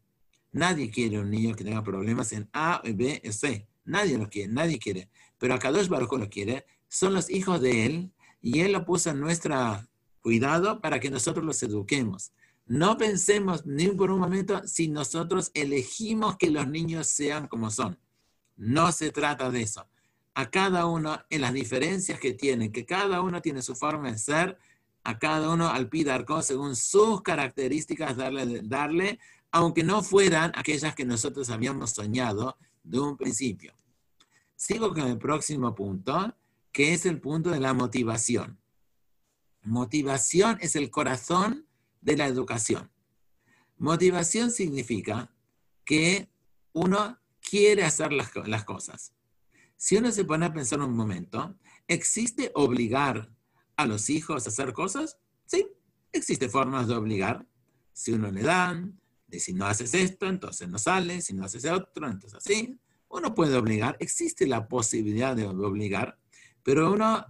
[0.52, 3.66] Nadie quiere un niño que tenga problemas en A, B C.
[3.84, 5.08] Nadie lo quiere, nadie quiere.
[5.38, 6.66] Pero Akadosh Baruch lo quiere.
[6.88, 9.56] Son los hijos de él y él lo puso en nuestro
[10.20, 12.32] cuidado para que nosotros los eduquemos.
[12.66, 17.98] No pensemos ni por un momento si nosotros elegimos que los niños sean como son.
[18.56, 19.88] No se trata de eso.
[20.34, 24.18] A cada uno, en las diferencias que tienen, que cada uno tiene su forma de
[24.18, 24.58] ser,
[25.04, 29.18] a cada uno al pidarco, según sus características, darle, darle,
[29.50, 33.74] aunque no fueran aquellas que nosotros habíamos soñado de un principio.
[34.56, 36.34] Sigo con el próximo punto,
[36.70, 38.58] que es el punto de la motivación.
[39.62, 41.66] Motivación es el corazón
[42.00, 42.90] de la educación.
[43.78, 45.30] Motivación significa
[45.84, 46.28] que
[46.72, 49.12] uno quiere hacer las, las cosas.
[49.76, 51.56] Si uno se pone a pensar un momento,
[51.88, 53.30] ¿existe obligar
[53.76, 55.18] a los hijos hacer cosas?
[55.46, 55.66] Sí,
[56.12, 57.46] existe formas de obligar.
[57.92, 61.64] Si uno le dan, de si no haces esto, entonces no sale, si no haces
[61.64, 62.78] otro, entonces así.
[63.08, 66.18] Uno puede obligar, existe la posibilidad de obligar,
[66.62, 67.26] pero uno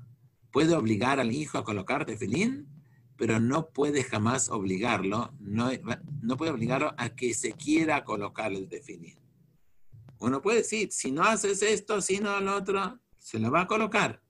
[0.53, 2.69] puede obligar al hijo a colocar tefilín,
[3.17, 5.71] pero no puede jamás obligarlo, no,
[6.23, 9.19] no puede obligarlo a que se quiera colocar el tefilín.
[10.19, 13.67] Uno puede decir, si no haces esto, si no lo otro, se lo va a
[13.67, 14.23] colocar.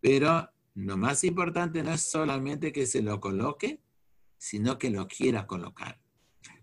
[0.00, 0.50] Pero
[0.84, 3.80] lo más importante no es solamente que se lo coloque,
[4.38, 6.00] sino que lo quiera colocar.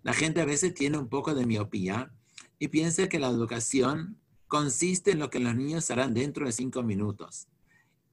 [0.04, 2.14] La gente a veces tiene un poco de miopía
[2.58, 6.82] y piensa que la educación consiste en lo que los niños harán dentro de cinco
[6.82, 7.48] minutos.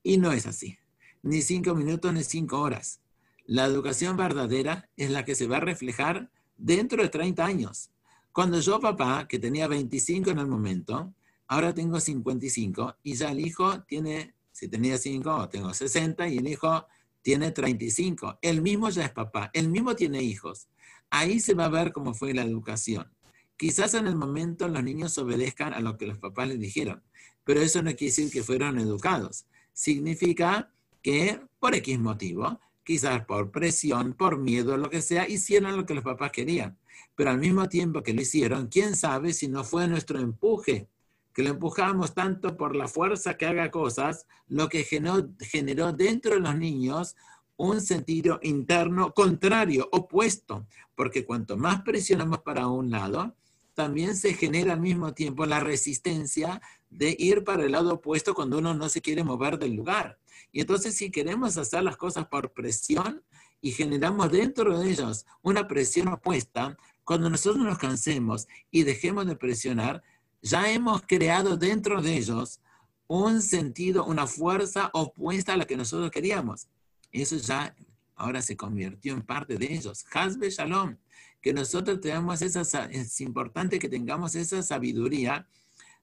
[0.03, 0.77] Y no es así.
[1.23, 3.01] Ni cinco minutos ni cinco horas.
[3.47, 7.91] La educación verdadera es la que se va a reflejar dentro de 30 años.
[8.33, 11.15] Cuando yo, papá, que tenía 25 en el momento,
[11.47, 16.47] ahora tengo 55 y ya el hijo tiene, si tenía 5, tengo 60 y el
[16.47, 16.87] hijo
[17.21, 18.39] tiene 35.
[18.41, 20.69] El mismo ya es papá, el mismo tiene hijos.
[21.11, 23.13] Ahí se va a ver cómo fue la educación.
[23.57, 27.03] Quizás en el momento los niños obedezcan a lo que los papás les dijeron,
[27.43, 29.47] pero eso no quiere decir que fueron educados.
[29.73, 30.71] Significa
[31.03, 35.95] que por X motivo, quizás por presión, por miedo, lo que sea, hicieron lo que
[35.95, 36.79] los papás querían
[37.15, 40.89] pero al mismo tiempo que lo hicieron, quién sabe si no fue nuestro empuje,
[41.33, 46.41] que lo empujamos tanto por la fuerza que haga cosas, lo que generó, dentro de
[46.41, 47.17] los niños
[47.57, 53.35] un sentido interno contrario, opuesto, porque cuanto más presionamos para un lado,
[53.75, 58.59] también se genera al mismo tiempo la resistencia de ir para el lado opuesto cuando
[58.59, 60.19] uno no se quiere mover del lugar.
[60.51, 63.23] Y entonces si queremos hacer las cosas por presión
[63.63, 69.37] y generamos dentro de ellos una presión opuesta, cuando nosotros nos cansemos y dejemos de
[69.37, 70.03] presionar,
[70.43, 72.61] ya hemos creado dentro de ellos
[73.07, 76.69] un sentido, una fuerza opuesta a la que nosotros queríamos.
[77.13, 77.75] Eso ya
[78.17, 80.05] ahora se convirtió en parte de ellos.
[80.13, 80.97] Hazbe Shalom.
[81.41, 85.49] Que nosotros tengamos esa, es importante que tengamos esa sabiduría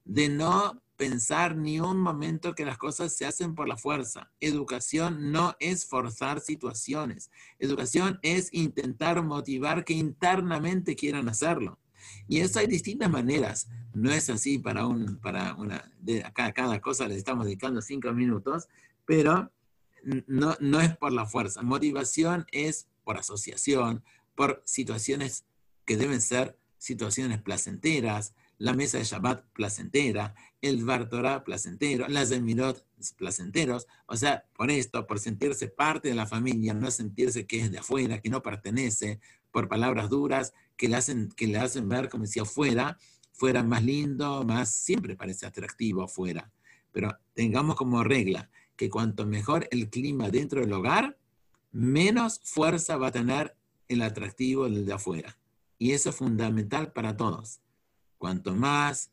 [0.04, 4.30] de no pensar ni un momento que las cosas se hacen por la fuerza.
[4.38, 7.30] Educación no es forzar situaciones.
[7.58, 11.78] Educación es intentar motivar que internamente quieran hacerlo.
[12.28, 13.68] Y eso hay distintas maneras.
[13.92, 18.12] No es así para, un, para una, de acá, cada cosa le estamos dedicando cinco
[18.12, 18.68] minutos,
[19.04, 19.52] pero
[20.26, 21.62] no, no es por la fuerza.
[21.62, 25.44] Motivación es por asociación, por situaciones
[25.84, 32.40] que deben ser situaciones placenteras, la mesa de Shabbat placentera, el Bartorá placentero, las de
[32.40, 32.84] Mirot
[33.16, 37.70] placenteros, o sea, por esto, por sentirse parte de la familia, no sentirse que es
[37.70, 39.18] de afuera, que no pertenece,
[39.50, 42.96] por palabras duras que le hacen, que le hacen ver como si afuera
[43.32, 46.50] fuera más lindo, más, siempre parece atractivo afuera.
[46.90, 51.18] Pero tengamos como regla que cuanto mejor el clima dentro del hogar,
[51.70, 53.54] menos fuerza va a tener
[53.88, 55.38] el atractivo del de afuera.
[55.76, 57.60] Y eso es fundamental para todos.
[58.16, 59.10] Cuanto más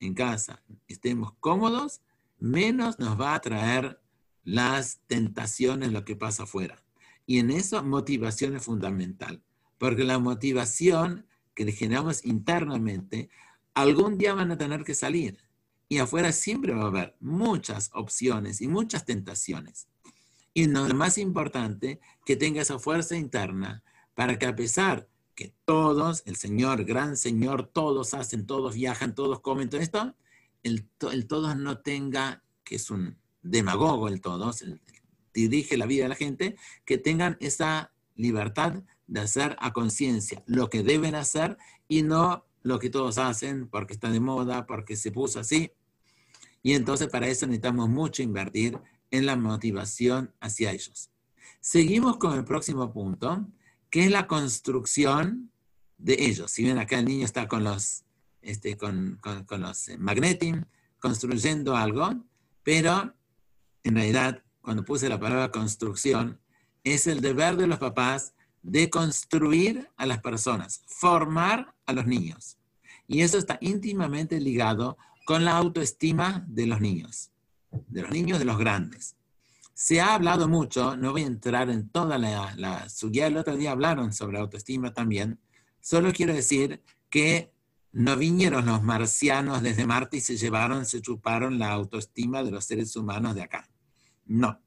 [0.00, 2.02] en casa estemos cómodos,
[2.38, 3.98] menos nos va a traer
[4.44, 6.82] las tentaciones, lo que pasa afuera.
[7.24, 9.42] Y en eso motivación es fundamental,
[9.78, 13.30] porque la motivación que generamos internamente,
[13.74, 15.38] algún día van a tener que salir.
[15.88, 19.88] Y afuera siempre va a haber muchas opciones y muchas tentaciones.
[20.54, 23.82] Y lo más importante, que tenga esa fuerza interna
[24.14, 29.40] para que a pesar que todos, el Señor, gran Señor, todos hacen, todos viajan, todos
[29.40, 30.14] comen, todo esto,
[30.64, 34.64] el, el todos no tenga, que es un demagogo el todos,
[35.32, 40.70] dirige la vida de la gente, que tengan esa libertad de hacer a conciencia lo
[40.70, 45.10] que deben hacer y no lo que todos hacen porque está de moda, porque se
[45.10, 45.72] puso así.
[46.62, 48.78] Y entonces para eso necesitamos mucho invertir
[49.10, 51.10] en la motivación hacia ellos.
[51.60, 53.48] Seguimos con el próximo punto,
[53.90, 55.50] que es la construcción
[55.96, 56.50] de ellos.
[56.50, 58.04] Si ven acá el niño está con los,
[58.42, 59.98] este, con, con, los eh,
[60.98, 62.24] construyendo algo,
[62.62, 63.14] pero
[63.82, 66.40] en realidad, cuando puse la palabra construcción,
[66.84, 72.58] es el deber de los papás de construir a las personas, formar a los niños.
[73.06, 77.30] Y eso está íntimamente ligado con la autoestima de los niños,
[77.70, 79.16] de los niños de los grandes.
[79.74, 83.70] Se ha hablado mucho, no voy a entrar en toda la, la el otro día
[83.70, 85.38] hablaron sobre autoestima también,
[85.80, 87.52] solo quiero decir que
[87.92, 92.64] no vinieron los marcianos desde Marte y se llevaron, se chuparon la autoestima de los
[92.64, 93.68] seres humanos de acá.
[94.26, 94.60] No.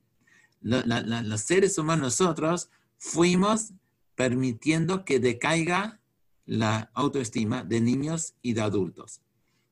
[0.61, 3.73] los seres humanos nosotros fuimos
[4.21, 5.99] permitiendo que decaiga
[6.45, 9.19] la autoestima de niños y de adultos,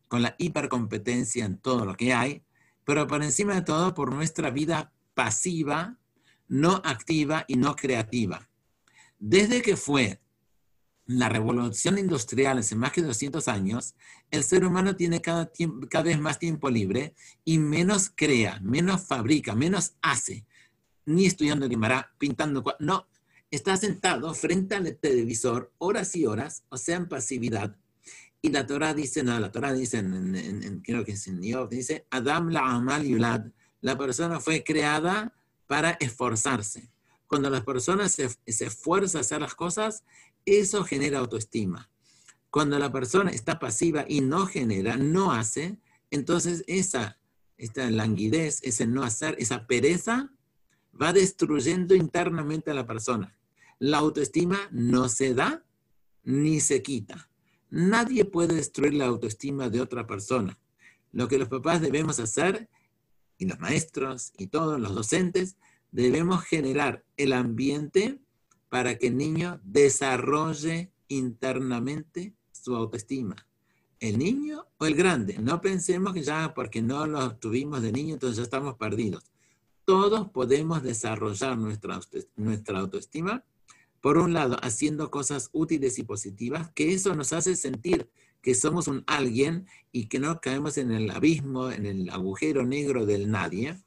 [0.08, 2.42] con la hipercompetencia en todo lo que hay,
[2.84, 6.00] pero por encima de todo por nuestra vida pasiva,
[6.48, 8.50] no activa y no creativa.
[9.20, 10.20] Desde que fue
[11.06, 13.94] la revolución industrial hace más de 200 años,
[14.32, 15.52] el ser humano tiene cada,
[16.04, 17.14] vez más tiempo libre
[17.46, 20.48] y menos crea, menos fabrica, menos hace,
[21.06, 23.06] ni estudiando Guimara, pintando, no,
[23.52, 27.76] está sentado frente al televisor horas y horas, o sea, en pasividad.
[28.42, 32.50] Y la Torah dice, no, la Torah dice, en, creo que es en dice, Adam
[32.50, 33.46] la amal yulad,
[33.82, 35.34] la persona fue creada
[35.68, 36.90] para esforzarse.
[37.28, 40.04] Cuando las personas se, se esfuerzan a hacer las cosas,
[40.46, 41.90] eso genera autoestima.
[42.50, 45.78] Cuando la persona está pasiva y no genera, no hace,
[46.10, 47.20] entonces esa,
[47.58, 50.32] esta languidez, ese no hacer, esa pereza,
[51.00, 53.36] va destruyendo internamente a la persona.
[53.80, 55.64] La autoestima no se da
[56.24, 57.30] ni se quita.
[57.70, 60.58] Nadie puede destruir la autoestima de otra persona.
[61.12, 62.70] Lo que los papás debemos hacer
[63.40, 65.56] y los maestros y todos los docentes,
[65.92, 68.20] debemos generar el ambiente
[68.68, 73.36] para que el niño desarrolle internamente su autoestima.
[74.00, 75.40] ¿El niño o el grande?
[75.40, 79.24] No pensemos que ya porque no lo tuvimos de niño, entonces ya estamos perdidos.
[79.86, 82.00] Todos podemos desarrollar nuestra,
[82.36, 83.44] nuestra autoestima,
[84.02, 88.10] por un lado, haciendo cosas útiles y positivas, que eso nos hace sentir
[88.42, 93.06] que somos un alguien y que no caemos en el abismo, en el agujero negro
[93.06, 93.78] del nadie.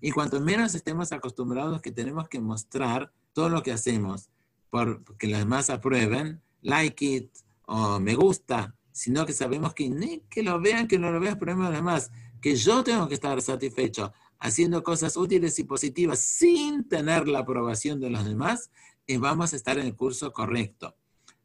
[0.00, 4.30] Y cuanto menos estemos acostumbrados que tenemos que mostrar todo lo que hacemos
[4.70, 7.30] por que los demás aprueben, like it
[7.66, 11.38] o me gusta, sino que sabemos que ni que lo vean, que no lo vean,
[11.38, 16.88] problema de demás, que yo tengo que estar satisfecho haciendo cosas útiles y positivas sin
[16.88, 18.70] tener la aprobación de los demás,
[19.18, 20.96] vamos a estar en el curso correcto.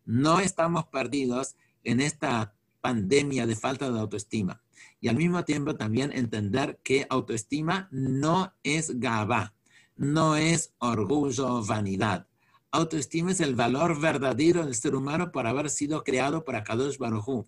[0.06, 4.62] No estamos perdidos en esta pandemia de falta de autoestima.
[5.01, 9.54] Y al mismo tiempo también entender que autoestima no es gaba,
[9.95, 12.28] no es orgullo vanidad.
[12.71, 17.47] Autoestima es el valor verdadero del ser humano por haber sido creado por Akadosh Baruchu.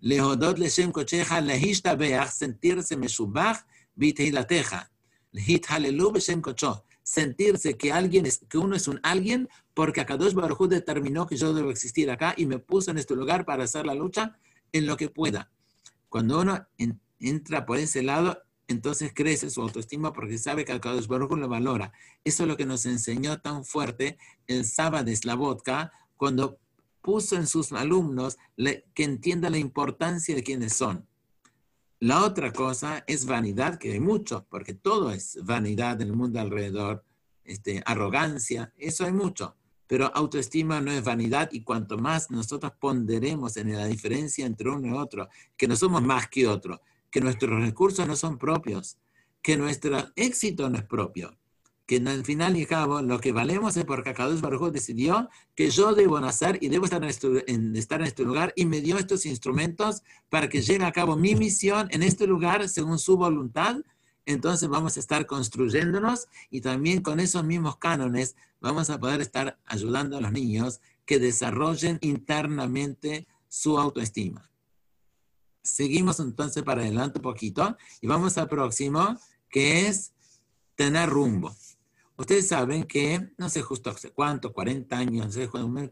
[0.00, 4.90] Lehodot leshem kocheja beach, sentirse meshubach bitehilateja.
[5.32, 10.32] Lehit halelu beshem kocho sentirse que alguien es, que uno es un alguien porque Akadosh
[10.32, 13.86] Baruj determinó que yo debo existir acá y me puso en este lugar para hacer
[13.86, 14.36] la lucha
[14.72, 15.52] en lo que pueda.
[16.08, 16.66] Cuando uno
[17.20, 21.92] entra por ese lado, entonces crece su autoestima porque sabe que Akadosh Baruj lo valora.
[22.24, 26.58] Eso es lo que nos enseñó tan fuerte el sábado de Slavotka cuando
[27.02, 31.06] puso en sus alumnos que entienda la importancia de quienes son.
[32.00, 36.40] La otra cosa es vanidad, que hay mucho, porque todo es vanidad en el mundo
[36.40, 37.04] alrededor,
[37.44, 39.56] este, arrogancia, eso hay mucho.
[39.86, 44.88] Pero autoestima no es vanidad y cuanto más nosotros ponderemos en la diferencia entre uno
[44.88, 46.80] y otro, que no somos más que otro,
[47.10, 48.98] que nuestros recursos no son propios,
[49.40, 51.36] que nuestro éxito no es propio,
[51.86, 55.94] que al final y cabo lo que valemos es porque Akadosh Baruj decidió que yo
[55.94, 58.96] debo nacer y debo estar en, este, en, estar en este lugar y me dio
[58.96, 63.76] estos instrumentos para que llegue a cabo mi misión en este lugar según su voluntad.
[64.24, 69.58] Entonces vamos a estar construyéndonos y también con esos mismos cánones vamos a poder estar
[69.66, 74.50] ayudando a los niños que desarrollen internamente su autoestima.
[75.62, 79.18] Seguimos entonces para adelante un poquito y vamos al próximo,
[79.50, 80.12] que es
[80.76, 81.54] tener rumbo.
[82.16, 85.36] Ustedes saben que, no sé justo hace cuánto, 40 años,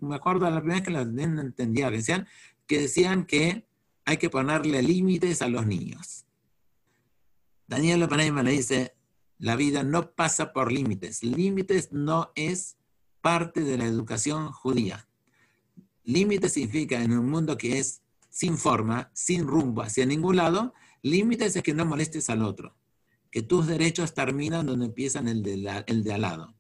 [0.01, 2.29] me acuerdo la primera vez que la entendía, decían
[2.67, 3.67] que decían que
[4.05, 6.25] hay que ponerle límites a los niños.
[7.67, 8.95] Daniel Lepanema le dice,
[9.39, 11.25] la vida no pasa por límites.
[11.25, 12.77] Límites no es
[13.21, 15.09] parte de la educación judía.
[16.05, 21.57] Límites significa en un mundo que es sin forma, sin rumbo, hacia ningún lado, límites
[21.57, 22.77] es que no molestes al otro
[23.33, 26.55] que tus derechos terminan donde empiezan el de, el de al lado.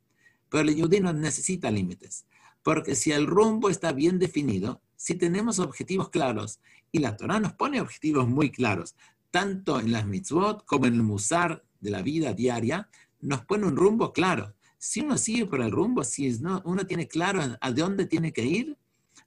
[0.49, 2.25] Pero el yudí no necesita límites,
[2.62, 6.61] porque si el rumbo está bien definido, si tenemos objetivos claros,
[6.91, 8.97] y la Torah nos pone objetivos muy claros,
[9.31, 12.89] tanto en las mitzvot como en el musar de la vida diaria,
[13.20, 14.55] nos pone un rumbo claro.
[14.79, 18.79] Si uno sigue por el rumbo, si uno tiene claro a dónde tiene que ir,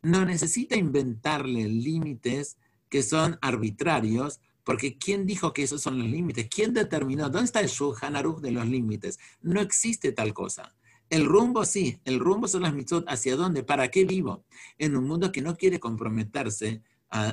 [0.02, 2.58] no necesita inventarle límites
[2.90, 6.48] que son arbitrarios porque ¿quién dijo que esos son los límites?
[6.54, 7.30] ¿Quién determinó?
[7.30, 9.20] ¿Dónde está el Shulchan Aruch de los límites?
[9.42, 10.76] No existe tal cosa.
[11.10, 13.06] El rumbo sí, el rumbo son las mitzvot.
[13.08, 13.64] ¿Hacia dónde?
[13.64, 14.44] ¿Para qué vivo?
[14.80, 17.30] En un mundo que no quiere comprometerse a,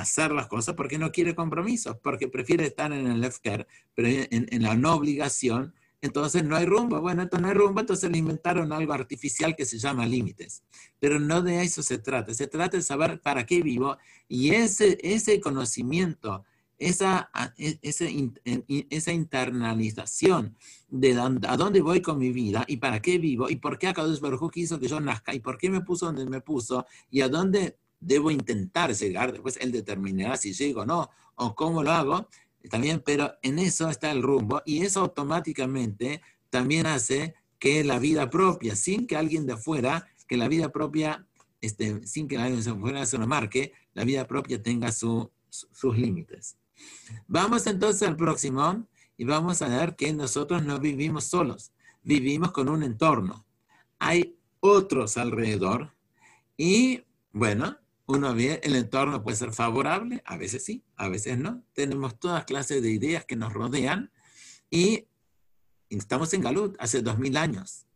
[0.00, 4.46] hacer las cosas porque no quiere compromisos, porque prefiere estar en el Efker, pero en,
[4.48, 7.00] en, la no obligación, entonces no hay rumbo.
[7.00, 10.62] Bueno, entonces no hay rumbo, entonces le inventaron algo artificial que se llama límites.
[11.00, 13.98] Pero no de eso se trata, se trata de saber para qué vivo
[14.28, 16.44] y ese, ese conocimiento
[16.78, 17.78] esa, e,
[18.90, 20.56] esa internalización
[20.88, 24.20] de a dónde voy con mi vida y para qué vivo y por qué Akadosh
[24.20, 27.28] Baruj quiso que yo nazca y por qué me puso donde me puso y a
[27.28, 29.32] dónde debo intentar llegar.
[29.32, 32.28] Después él determinará si llego o no o cómo lo hago
[32.70, 36.20] también, pero en eso está el rumbo y eso automáticamente
[36.50, 41.26] también hace que la vida propia, sin que alguien de afuera, que la vida propia,
[41.60, 45.28] este, sin que alguien de afuera se lo marque, la vida propia tenga sus
[45.96, 46.56] límites.
[47.26, 51.72] Vamos entonces al próximo y vamos a ver que nosotros no vivimos solos,
[52.02, 53.46] vivimos con un entorno.
[53.98, 55.94] Hay otros alrededor
[56.56, 57.02] y
[57.32, 61.62] bueno, uno ve, el entorno puede ser favorable, a veces sí, a veces no.
[61.74, 64.10] Tenemos todas clases de ideas que nos rodean
[64.70, 65.06] y
[65.90, 67.86] estamos en Galut hace dos mil años.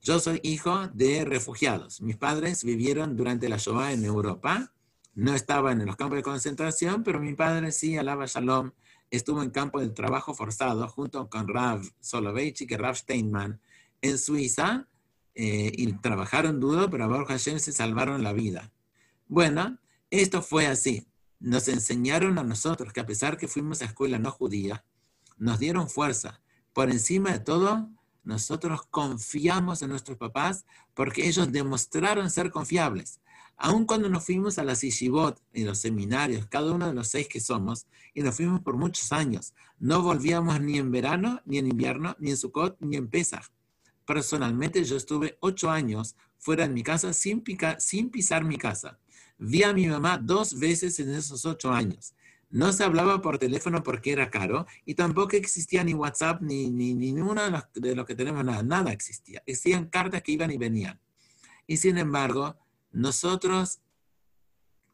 [0.00, 2.02] Yo soy hijo de refugiados.
[2.02, 4.74] Mis padres vivieron durante la Shoah en Europa
[5.14, 8.72] no estaba en los campos de concentración, pero mi padre sí, alaba Shalom,
[9.10, 13.60] estuvo en campo de trabajo forzado junto con Rav Soloveitchik y Rav Steinman
[14.02, 14.88] en Suiza
[15.34, 18.72] eh, y trabajaron duro, pero Baruch Hashem se salvaron la vida.
[19.26, 19.78] Bueno,
[20.10, 21.06] esto fue así.
[21.40, 24.84] Nos enseñaron a nosotros que a pesar que fuimos a escuela no judía,
[25.36, 26.40] nos dieron fuerza.
[26.72, 27.88] Por encima de todo,
[28.22, 33.20] nosotros confiamos en nuestros papás porque ellos demostraron ser confiables.
[33.56, 37.28] Aun cuando nos fuimos a las Ishibot y los seminarios, cada uno de los seis
[37.28, 41.68] que somos, y nos fuimos por muchos años, no volvíamos ni en verano, ni en
[41.68, 43.46] invierno, ni en Sukkot, ni en Pesach.
[44.06, 48.98] Personalmente yo estuve ocho años fuera de mi casa sin, pisar mi casa.
[49.38, 52.14] Vi a mi mamá dos veces en esos ocho años.
[52.50, 56.94] No se hablaba por teléfono porque era caro y tampoco existía ni WhatsApp ni, ni,
[56.94, 58.62] ni ninguno de los, de los que tenemos nada.
[58.62, 59.42] Nada existía.
[59.46, 61.00] Existían cartas que iban y venían.
[61.66, 62.56] Y sin embargo,
[62.94, 63.80] nosotros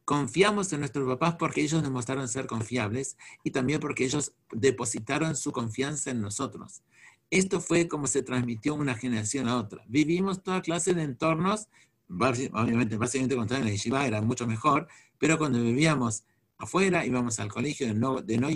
[0.05, 5.53] confiamos en nuestros papás porque ellos demostraron ser confiables y también porque ellos depositaron su
[5.53, 6.83] confianza en nosotros.
[7.31, 9.85] Esto fue como se transmitió una generación a otra.
[9.87, 11.69] Vivimos toda clase de entornos,
[12.09, 14.89] obviamente, básicamente cuando en la yeshiva era mucho mejor,
[15.19, 16.25] pero cuando vivíamos
[16.59, 18.49] afuera, íbamos al colegio de no, de no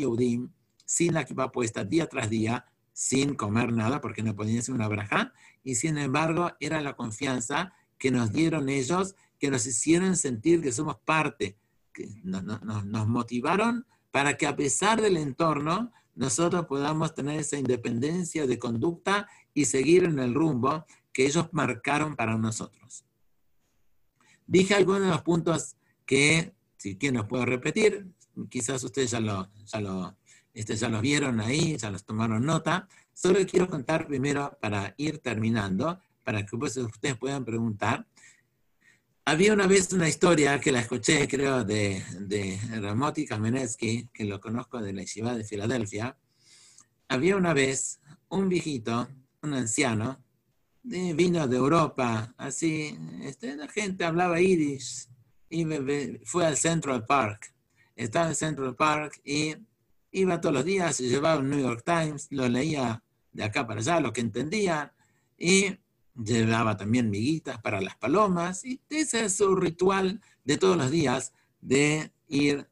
[0.87, 4.89] sin la equipa puesta día tras día, sin comer nada porque no podían hacer una
[4.89, 5.33] braja,
[5.63, 9.15] y sin embargo era la confianza que nos dieron ellos
[9.45, 11.59] que nos hicieron sentir que somos parte,
[11.93, 18.59] que nos, motivaron para que a pesar del entorno, nosotros podamos tener esa independencia de
[18.59, 23.05] conducta y seguir en el rumbo que ellos marcaron para nosotros.
[24.47, 25.77] Dije algunos de los puntos
[26.07, 28.07] que, si quieren los puedo repetir,
[28.49, 30.17] quizás ustedes ya lo, ya lo,
[30.55, 32.89] este, ya los vieron ahí, ya los tomaron nota.
[33.13, 38.07] Solo quiero contar primero para ir terminando, para que ustedes puedan preguntar.
[39.27, 44.39] Había una vez una historia que la escuché, creo, de, de Ramoti Kamenetsky, que lo
[44.39, 46.19] conozco de la ciudad de Filadelfia.
[47.09, 49.09] Había una vez un viejito,
[49.41, 50.23] un anciano,
[50.83, 55.09] vino de Europa, así, este, la gente hablaba iris
[55.49, 55.67] y
[56.25, 57.55] fue al Central Park.
[57.97, 59.55] Estaba en Central Park y
[60.11, 63.03] iba todos los días, llevaba el New York Times, lo leía
[63.33, 64.93] de acá para allá, lo que entendía,
[65.39, 65.79] y
[66.15, 71.33] llevaba también miguitas para las palomas, y ese es su ritual de todos los días
[71.61, 72.69] de ir.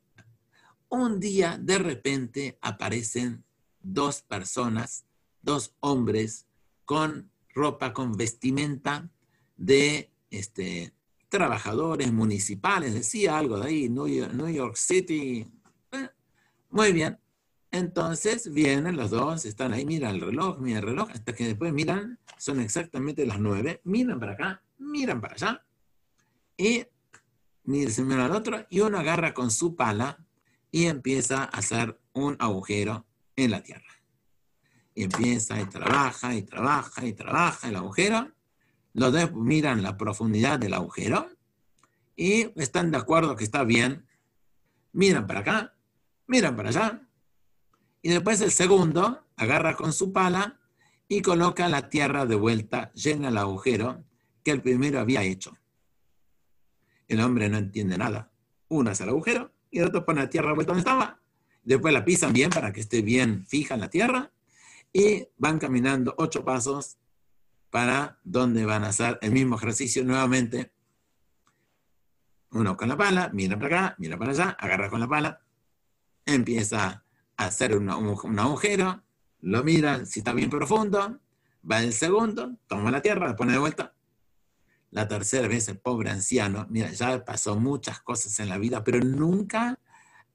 [0.89, 3.45] Un día, de repente, aparecen
[3.81, 5.05] dos personas,
[5.41, 6.47] dos hombres
[6.85, 9.11] con ropa, con vestimenta
[9.57, 10.93] de este,
[11.29, 14.07] trabajadores municipales, decía algo de ahí, New
[14.49, 15.51] York, City.
[16.71, 17.19] muy bien.
[17.73, 21.73] Entonces vienen los dos, están ahí, miran el reloj, miran el reloj, hasta que después
[21.73, 25.65] miran, son exactamente las nueve, miran para acá, miran para allá,
[26.55, 26.85] y
[27.89, 30.19] se miran al otro, y uno agarra con su pala
[30.71, 33.07] y empieza a hacer un agujero
[33.37, 34.03] en la tierra.
[34.95, 38.33] Y empieza y trabaja y trabaja y trabaja el agujero.
[38.93, 41.31] Los dos miran la profundidad del agujero
[42.17, 44.07] y están de acuerdo que está bien.
[44.93, 45.75] Miran para acá,
[46.27, 47.09] miran para allá.
[48.03, 50.59] Y después el segundo agarra con su pala
[51.09, 54.05] y coloca la tierra de vuelta, llena el agujero
[54.45, 55.57] que el primero había hecho.
[57.07, 58.33] El hombre no entiende nada.
[58.69, 61.21] Uno hace el agujero y el otro pone la tierra de vuelta donde estaba.
[61.63, 64.33] Después la pisan bien para que esté bien fija en la tierra
[64.93, 66.99] y van caminando ocho pasos
[67.71, 70.73] para donde van a hacer el mismo ejercicio nuevamente.
[72.51, 75.41] Uno con la pala, mira para acá, mira para allá, agarra con la pala,
[76.27, 77.05] empieza
[77.47, 79.03] hacer un, agujero,
[79.41, 81.19] lo mira si está bien profundo,
[81.71, 83.95] va el segundo, toma la tierra, la pone de vuelta.
[84.91, 89.01] La tercera vez el pobre anciano, mira, ya pasó muchas cosas en la vida, pero
[89.01, 89.79] nunca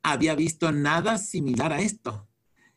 [0.01, 2.28] había visto nada similar a esto.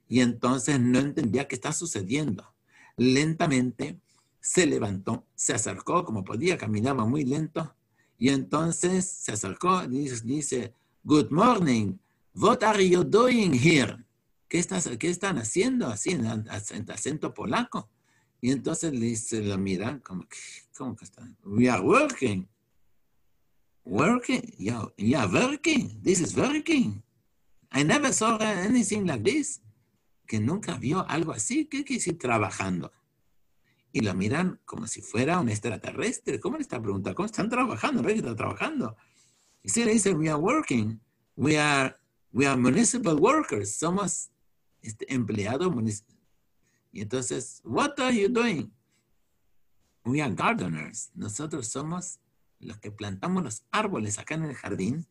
[0.09, 2.55] Y entonces no entendía qué está sucediendo.
[2.97, 3.99] Lentamente
[4.41, 7.75] se levantó, se acercó como podía, caminaba muy lento,
[8.19, 10.75] y entonces se acercó y dice,
[11.05, 11.99] Good morning,
[12.35, 13.97] what are you doing here?
[14.51, 16.27] ¿Qué, estás, qué están haciendo así en,
[16.91, 17.89] acento polaco?
[18.43, 20.37] Y entonces le dice, lo mira, como que,
[20.77, 21.39] ¿cómo que están?
[21.45, 22.49] We are working.
[23.85, 24.43] Working?
[24.59, 26.03] Yeah, yeah, working.
[26.03, 27.03] This is working.
[27.71, 29.63] I never saw anything like this.
[30.27, 31.67] Que nunca vio algo así.
[31.67, 32.93] ¿Qué quiere decir trabajando?
[33.93, 36.39] y lo miran como si fuera un extraterrestre.
[36.39, 37.17] ¿Cómo le está preguntando?
[37.17, 38.03] ¿Cómo están trabajando?
[38.03, 38.97] ¿No están trabajando?
[39.63, 41.01] Y si le dicen, we are working,
[41.37, 41.95] we are,
[42.33, 44.31] we are municipal workers, somos
[44.83, 46.21] este, empleados municipales.
[46.93, 48.73] Y entonces, what are you doing?
[50.05, 51.11] We are gardeners.
[51.15, 52.19] Nosotros somos
[52.59, 55.07] los que plantamos los árboles acá en el jardín.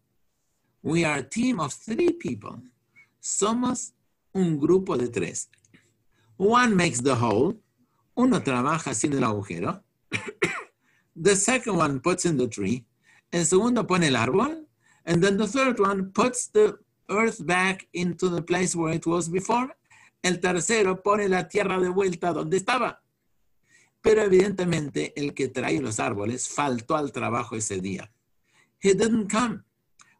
[0.81, 2.61] We are a team of three people.
[3.19, 3.93] Somos
[4.33, 5.49] un grupo de tres.
[6.37, 7.59] One makes the whole,
[8.15, 9.83] uno trabaja haciendo el agujero.
[11.15, 12.85] the second one puts in the tree.
[13.31, 14.65] El segundo pone el árbol.
[15.05, 16.77] And then the third one puts the
[17.09, 19.75] earth back into the place where it was before.
[20.21, 23.01] El tercero pone la tierra de vuelta donde estaba.
[24.01, 28.11] Pero evidentemente el que trae los árboles faltó al trabajo ese día.
[28.81, 29.63] He didn't come.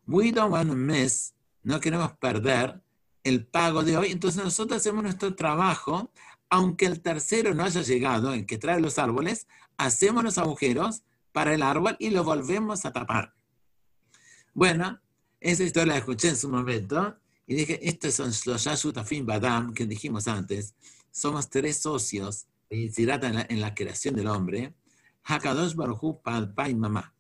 [0.06, 1.34] We don't want to miss,
[1.64, 2.82] no queremos perder
[3.24, 4.12] el pago de hoy.
[4.12, 6.12] Entonces nosotros hacemos nuestro trabajo
[6.50, 11.54] aunque el tercero no haya llegado, el que trae los árboles, hacemos los agujeros para
[11.54, 13.36] el árbol y lo volvemos a tapar.
[14.54, 15.00] Bueno,
[15.40, 17.18] esa historia la escuché en su momento
[17.48, 20.76] y dije, estos son los Yashutafim Badam que dijimos antes.
[21.12, 24.76] Somos tres socios en la, en la creación del hombre.
[25.24, 27.16] Hakadosh Baruchu Padpa y Mamá.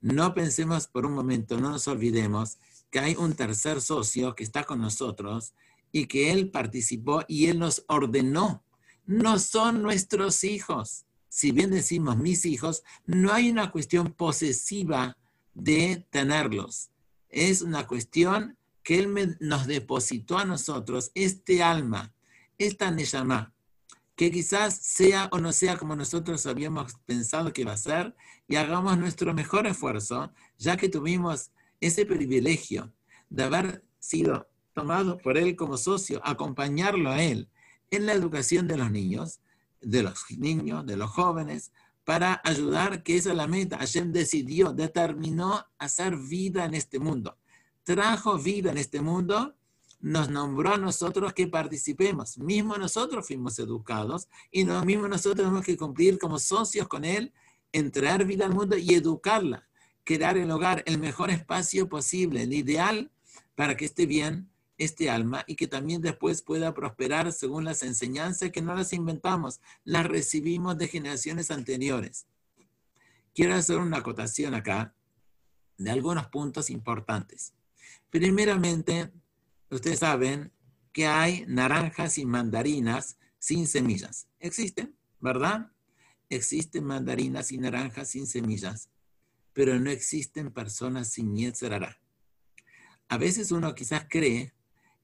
[0.00, 2.58] No pensemos por un momento, no nos olvidemos
[2.90, 5.52] que hay un tercer socio que está con nosotros
[5.92, 8.64] y que Él participó y Él nos ordenó.
[9.06, 11.04] No son nuestros hijos.
[11.28, 15.16] Si bien decimos mis hijos, no hay una cuestión posesiva
[15.54, 16.89] de tenerlos.
[17.30, 22.12] Es una cuestión que Él nos depositó a nosotros, este alma,
[22.58, 23.54] esta Neshama,
[24.16, 28.14] que quizás sea o no sea como nosotros habíamos pensado que iba a ser,
[28.48, 32.92] y hagamos nuestro mejor esfuerzo, ya que tuvimos ese privilegio
[33.30, 37.48] de haber sido tomado por él como socio, acompañarlo a él
[37.90, 39.40] en la educación de los niños,
[39.80, 41.72] de los niños, de los jóvenes,
[42.10, 43.78] para ayudar, que esa es la meta.
[43.78, 47.38] Hashem decidió, determinó hacer vida en este mundo.
[47.84, 49.54] Trajo vida en este mundo,
[50.00, 52.36] nos nombró a nosotros que participemos.
[52.36, 57.32] Mismo nosotros fuimos educados y lo mismo nosotros tenemos que cumplir como socios con Él
[57.70, 59.68] en traer vida al mundo y educarla,
[60.02, 63.12] crear el hogar, el mejor espacio posible, el ideal
[63.54, 64.50] para que esté bien
[64.80, 69.60] este alma y que también después pueda prosperar según las enseñanzas que no las inventamos,
[69.84, 72.26] las recibimos de generaciones anteriores.
[73.34, 74.94] Quiero hacer una acotación acá
[75.76, 77.52] de algunos puntos importantes.
[78.08, 79.12] Primeramente,
[79.68, 80.50] ustedes saben
[80.94, 84.28] que hay naranjas y mandarinas sin semillas.
[84.38, 85.70] Existen, ¿verdad?
[86.30, 88.88] Existen mandarinas y naranjas sin semillas,
[89.52, 92.00] pero no existen personas sin Yetzerara.
[93.08, 94.54] A veces uno quizás cree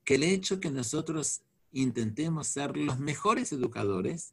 [0.06, 1.42] que el hecho que nosotros
[1.72, 4.32] intentemos ser los mejores educadores,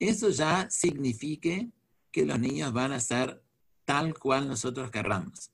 [0.00, 1.70] eso ya signifique
[2.10, 3.42] que los niños van a ser
[3.84, 5.52] tal cual nosotros querramos.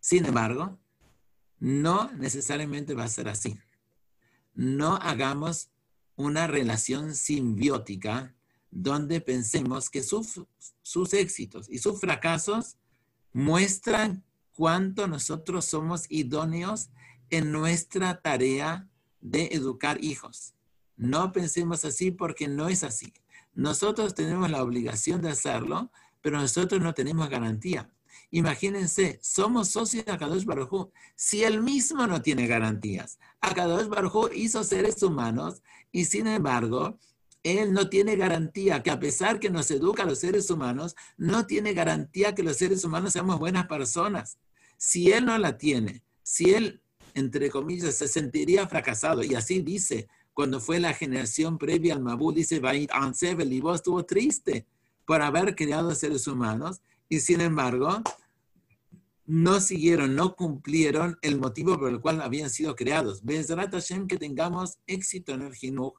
[0.00, 0.78] Sin embargo,
[1.60, 3.56] no necesariamente va a ser así.
[4.52, 5.70] No hagamos
[6.16, 8.34] una relación simbiótica
[8.72, 12.78] donde pensemos que sus éxitos y sus fracasos
[13.32, 14.24] muestran
[14.54, 16.90] cuánto nosotros somos idóneos
[17.32, 18.86] en nuestra tarea
[19.22, 20.54] de educar hijos.
[20.96, 23.14] No pensemos así porque no es así.
[23.54, 27.90] Nosotros tenemos la obligación de hacerlo, pero nosotros no tenemos garantía.
[28.30, 34.62] Imagínense, somos socios de Akadosh Baruj Si él mismo no tiene garantías, Akadosh Baruj hizo
[34.62, 36.98] seres humanos y sin embargo,
[37.42, 41.46] él no tiene garantía que a pesar que nos educa a los seres humanos, no
[41.46, 44.38] tiene garantía que los seres humanos seamos buenas personas.
[44.76, 46.81] Si él no la tiene, si él
[47.14, 49.22] entre comillas, se sentiría fracasado.
[49.22, 54.66] Y así dice, cuando fue la generación previa al Mabú, dice, el Ibo estuvo triste
[55.06, 58.02] por haber creado seres humanos y sin embargo
[59.26, 63.22] no siguieron, no cumplieron el motivo por el cual habían sido creados.
[63.22, 65.94] Bezrat Hashem que tengamos éxito en el Jinuj,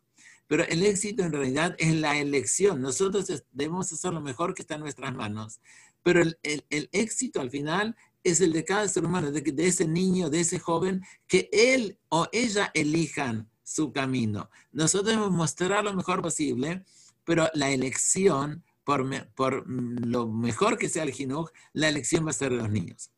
[0.48, 2.82] pero el éxito en realidad es la elección.
[2.82, 5.60] Nosotros debemos hacer lo mejor que está en nuestras manos,
[6.04, 10.30] pero el, el éxito al final es el de cada ser humano, de, ese niño,
[10.30, 14.50] de ese joven, que él o ella elijan su camino.
[14.72, 16.84] Nosotros debemos mostrar lo mejor posible,
[17.24, 22.34] pero la elección, por, por lo mejor que sea el jinuj, la elección va a
[22.34, 23.12] ser de los niños.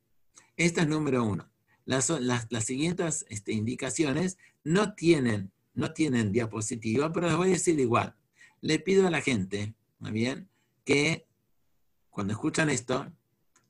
[0.58, 1.50] Esta es número uno.
[1.86, 7.52] Las, las, las siguientes este, indicaciones no tienen, no tienen diapositiva, pero les voy a
[7.52, 8.16] decir igual.
[8.62, 10.50] Le pido a la gente, bien?
[10.84, 11.28] Que
[12.10, 13.12] cuando escuchan esto,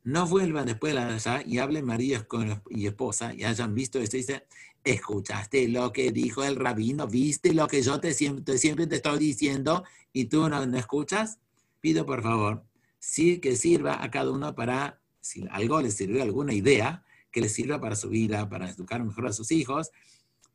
[0.06, 3.99] no vuelvan después de la allá y hablen maridos con y esposa y hayan visto
[3.99, 4.26] esto y
[4.84, 9.18] escuchaste lo que dijo el rabino, viste lo que yo te siempre, siempre te estoy
[9.18, 9.84] diciendo
[10.14, 11.39] y tú no, escuchas,
[11.82, 12.64] pido por favor,
[12.99, 17.53] sí que sirva a cada uno para, si algo les sirvió, alguna idea, que les
[17.53, 19.89] sirva para su vida, para educar mejor a sus hijos,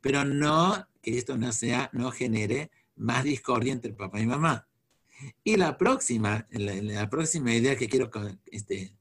[0.01, 4.68] pero no que esto no sea, no genere más discordia entre papá y mamá.
[5.42, 8.11] Y la próxima, la próxima idea que quiero
[8.46, 8.94] este,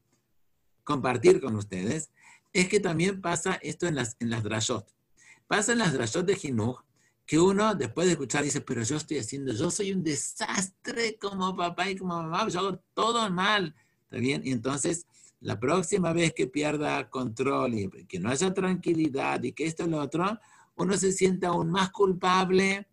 [0.90, 2.10] compartir con ustedes
[2.52, 4.92] es que también pasa esto en las, en las drashot.
[5.48, 6.82] Pasa en las drashot de Jinuj
[7.28, 11.56] que uno después de escuchar dice, pero yo estoy haciendo, yo soy un desastre como
[11.56, 13.76] papá y como mamá, yo hago todo mal.
[14.06, 14.42] ¿Está bien?
[14.44, 15.06] Y entonces,
[15.42, 19.90] la próxima vez que pierda control y que no haya tranquilidad y que esto y
[19.92, 20.40] lo otro,
[20.76, 22.88] uno se siente aún más culpable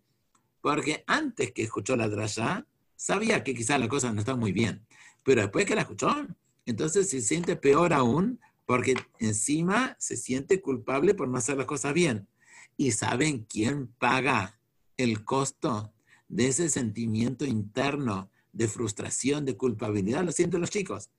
[0.61, 4.85] porque antes que escuchó la drasha, sabía que quizás la cosa no está muy bien.
[5.23, 6.27] Pero después que la escuchó,
[6.67, 11.93] entonces se siente peor aún porque encima se siente culpable por no hacer las cosas
[11.93, 12.27] bien.
[12.75, 14.59] ¿Y saben quién paga
[14.97, 15.93] el costo
[16.27, 20.25] de ese sentimiento interno de frustración, de culpabilidad?
[20.25, 21.09] Lo sienten los chicos.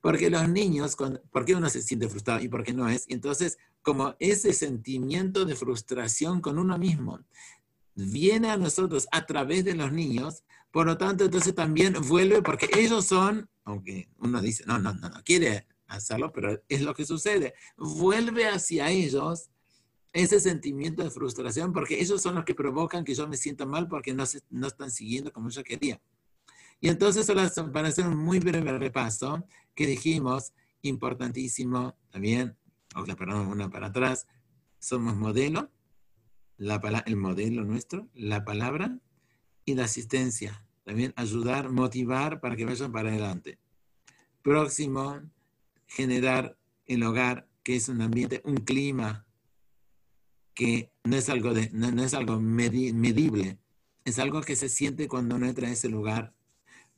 [0.00, 0.96] Porque los niños,
[1.30, 3.04] ¿por qué uno se siente frustrado y por qué no es?
[3.08, 7.20] Entonces, como ese sentimiento de frustración con uno mismo
[7.94, 12.70] viene a nosotros a través de los niños, por lo tanto, entonces también vuelve porque
[12.74, 17.04] ellos son aunque uno dice, no, no, no, no quiere hacerlo, pero es lo que
[17.04, 17.54] sucede.
[17.76, 19.50] Vuelve hacia ellos
[20.12, 23.88] ese sentimiento de frustración porque ellos son los que provocan que yo me sienta mal
[23.88, 26.00] porque no, no están siguiendo como yo quería.
[26.80, 30.52] Y entonces, para hacer un muy breve repaso, que dijimos,
[30.82, 32.56] importantísimo también,
[32.94, 34.26] o perdón, una para atrás,
[34.78, 35.70] somos modelo,
[36.58, 38.98] la, el modelo nuestro, la palabra
[39.64, 40.63] y la asistencia.
[40.84, 43.58] También ayudar, motivar para que vayan para adelante.
[44.42, 45.20] Próximo,
[45.86, 46.56] generar
[46.86, 49.26] el hogar, que es un ambiente, un clima
[50.54, 53.58] que no es algo, de, no, es algo medible,
[54.04, 56.32] es algo que se siente cuando uno entra a ese lugar.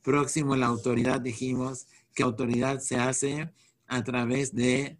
[0.02, 3.50] Próximo, la autoridad, dijimos que autoridad se hace
[3.86, 4.98] a través de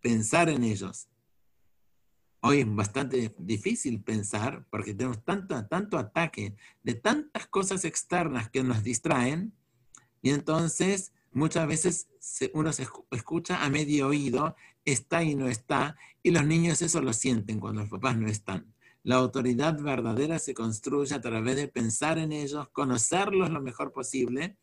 [0.00, 1.08] pensar en ellos,
[2.44, 8.64] Hoy es bastante difícil pensar porque tenemos tanto, tanto ataque de tantas cosas externas que
[8.64, 9.52] nos distraen
[10.22, 12.08] y entonces muchas veces
[12.52, 17.12] uno se escucha a medio oído, está y no está, y los niños eso lo
[17.12, 18.74] sienten cuando los papás no están.
[19.04, 24.56] La autoridad verdadera se construye a través de pensar en ellos, conocerlos lo mejor posible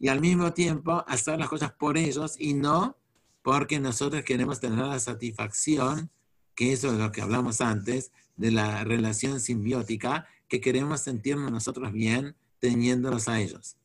[0.00, 2.96] y al mismo tiempo hacer las cosas por ellos y no
[3.42, 6.10] porque nosotros queremos tener la satisfacción,
[6.56, 11.92] que eso es lo que hablamos antes, de la relación simbiótica, que queremos sentirnos nosotros
[11.92, 13.76] bien teniéndolos a ellos.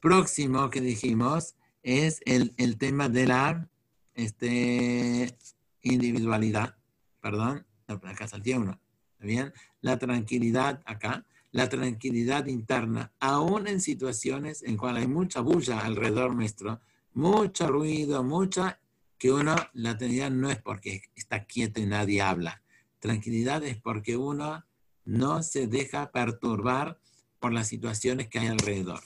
[0.00, 3.68] Próximo que dijimos es el, el tema de la
[4.14, 5.36] este,
[5.82, 6.76] individualidad,
[7.20, 8.80] perdón, acá salté uno,
[9.18, 9.52] bien?
[9.80, 16.34] La tranquilidad acá, la tranquilidad interna, aún en situaciones en cuales hay mucha bulla alrededor
[16.34, 16.80] nuestro,
[17.14, 18.78] mucho ruido, mucha,
[19.22, 22.60] que uno, la tranquilidad no es porque está quieto y nadie habla.
[22.98, 24.64] Tranquilidad es porque uno
[25.04, 26.98] no se deja perturbar
[27.38, 28.98] por las situaciones que hay alrededor.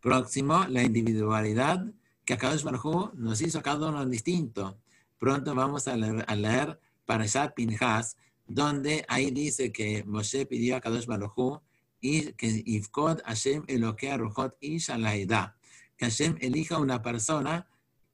[0.00, 1.86] Próximo, la individualidad
[2.24, 4.76] que Akadosh Baruj nos hizo cada uno distinto.
[5.20, 10.80] Pronto vamos a leer, a leer Parashat Pinhas, donde ahí dice que Moshe pidió a
[10.80, 11.60] Kadosh Baruj
[12.00, 14.86] y que Ifkod Hashem Eloquea Ruchot Ish.
[14.88, 17.68] Que Hashem elija una persona,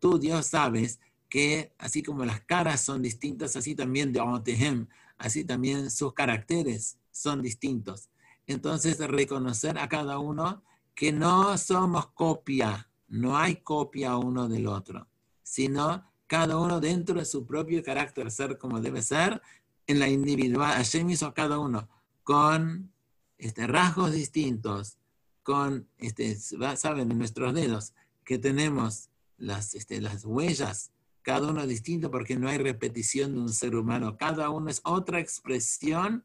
[0.05, 1.01] tú Dios sabes
[1.31, 4.87] que así como las caras son distintas, así también de Otehem,
[5.17, 8.11] así también sus caracteres son distintos.
[8.47, 10.63] Entonces, reconocer a cada uno
[10.95, 15.09] que no somos copia, no hay copia uno del otro,
[15.43, 19.41] sino cada uno dentro de su propio carácter, ser como debe ser,
[19.87, 20.75] en la individual.
[20.75, 21.89] Hashem hizo a cada uno
[22.25, 22.93] con
[23.39, 24.99] este, rasgos distintos,
[25.43, 30.91] con, este, saben, en nuestros dedos, que tenemos las, este, las huellas,
[31.23, 35.21] cada uno distinto porque no hay repetición de un ser humano, cada uno es otra
[35.21, 36.25] expresión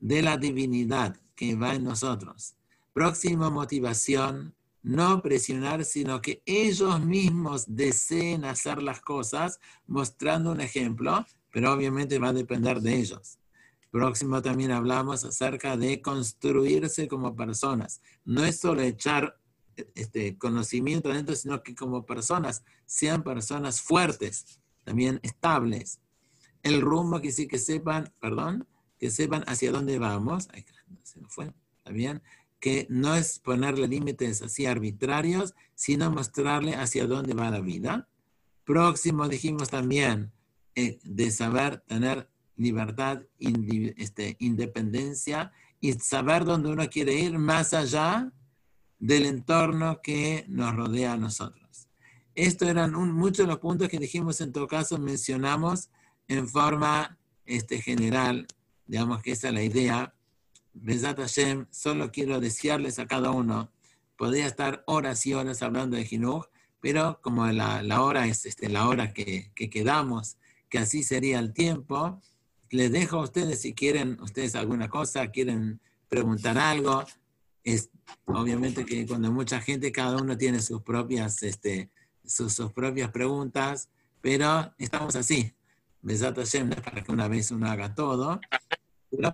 [0.00, 2.54] de la divinidad que va en nosotros.
[2.92, 11.24] Próxima motivación, no presionar, sino que ellos mismos deseen hacer las cosas mostrando un ejemplo,
[11.52, 13.38] pero obviamente va a depender de ellos.
[13.90, 18.02] Próximo también hablamos acerca de construirse como personas.
[18.24, 19.37] No es solo echar
[19.94, 26.00] este, conocimiento adentro, sino que como personas sean personas fuertes, también estables.
[26.62, 28.66] El rumbo que sí que sepan, perdón,
[28.98, 30.48] que sepan hacia dónde vamos.
[30.52, 30.64] Ay,
[31.02, 32.22] se nos fue, ¿está bien?
[32.58, 38.08] Que no es ponerle límites así arbitrarios, sino mostrarle hacia dónde va la vida.
[38.64, 40.32] Próximo dijimos también
[40.74, 48.32] eh, de saber tener libertad, este, independencia y saber dónde uno quiere ir más allá
[48.98, 51.88] del entorno que nos rodea a nosotros.
[52.34, 55.90] Estos eran muchos de los puntos que dijimos, en todo caso mencionamos
[56.28, 58.46] en forma este, general
[58.88, 60.14] Digamos que esa es la idea.
[60.72, 63.70] Besat Hashem, solo quiero desearles a cada uno.
[64.16, 66.46] Podría estar horas y horas hablando de Jinuj,
[66.80, 70.38] pero como la, la hora es este, la hora que, que, quedamos,
[70.70, 72.20] que así sería el tiempo,
[72.70, 77.04] les dejo a ustedes si quieren ustedes alguna cosa, quieren preguntar algo.
[77.74, 77.90] Es,
[78.26, 81.90] obviamente que cuando mucha gente, cada uno tiene sus propias, este,
[82.24, 83.88] sus, sus propias preguntas,
[84.20, 85.54] pero estamos así.
[86.00, 88.40] Besat Hashem para que una vez uno haga todo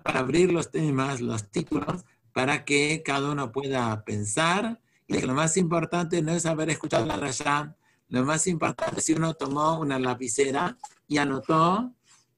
[0.03, 4.81] para abrir los temas, los títulos, para que cada uno pueda pensar.
[5.07, 7.75] Y lo más importante no es haber escuchado la raya,
[8.09, 10.77] lo más importante es si uno tomó una lapicera
[11.07, 11.93] y anotó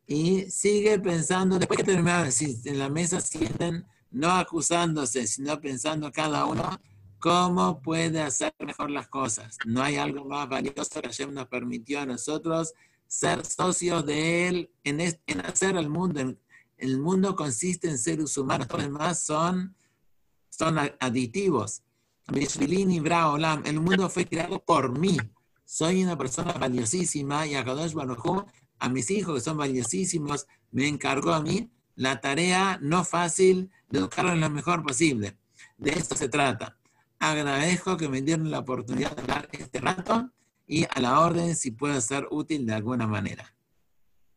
[0.06, 3.86] y sigue pensando, después que terminaron, si en la mesa sienten,
[4.18, 6.80] no acusándose, sino pensando cada uno
[7.20, 9.58] cómo puede hacer mejor las cosas.
[9.66, 12.74] No hay algo más valioso que Hashem nos permitió a nosotros
[13.08, 16.40] ser socios de Él en, en hacer el mundo, en
[16.78, 19.76] el mundo consiste en seres humanos, los demás son,
[20.50, 21.82] son aditivos.
[22.28, 25.18] El mundo fue creado por mí.
[25.64, 28.46] Soy una persona valiosísima y a Kadosh Baruj
[28.80, 34.00] a mis hijos que son valiosísimos, me encargó a mí la tarea no fácil de
[34.00, 35.36] educarlos lo mejor posible.
[35.78, 36.78] De esto se trata.
[37.20, 40.30] Agradezco que me dieron la oportunidad de hablar este rato
[40.68, 43.52] y a la orden si puedo ser útil de alguna manera.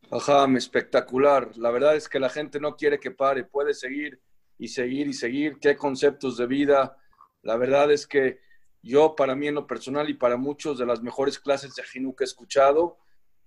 [0.09, 1.55] Ajá, espectacular.
[1.55, 4.19] La verdad es que la gente no quiere que pare, puede seguir
[4.57, 5.57] y seguir y seguir.
[5.61, 6.97] Qué conceptos de vida.
[7.43, 8.39] La verdad es que
[8.81, 12.15] yo, para mí en lo personal y para muchos de las mejores clases de Jinu
[12.15, 12.97] que he escuchado,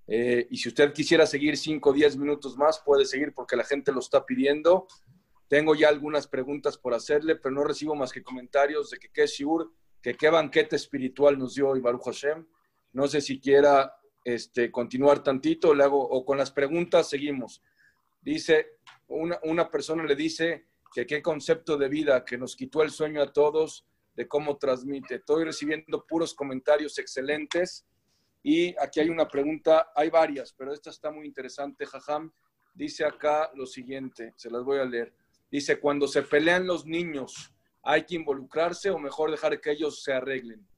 [0.06, 3.64] eh, y si usted quisiera seguir 5 o 10 minutos más, puede seguir porque la
[3.64, 4.86] gente lo está pidiendo.
[5.48, 9.26] Tengo ya algunas preguntas por hacerle, pero no recibo más que comentarios de que qué
[9.26, 12.46] Shiur, que qué banquete espiritual nos dio hoy Baruch Hashem.
[12.92, 13.94] No sé si quiera
[14.24, 17.62] este, continuar tantito, le hago, o con las preguntas seguimos.
[18.20, 18.78] Dice,
[19.08, 23.22] una, una persona le dice que qué concepto de vida, que nos quitó el sueño
[23.22, 25.16] a todos, de cómo transmite.
[25.16, 27.86] Estoy recibiendo puros comentarios excelentes.
[28.46, 32.30] Y aquí hay una pregunta, hay varias, pero esta está muy interesante, Jajam.
[32.74, 35.16] dice acá lo siguiente, se las voy a leer.
[35.50, 40.12] Dice, cuando se pelean los niños, ¿hay que involucrarse o mejor dejar que ellos se
[40.12, 40.68] arreglen?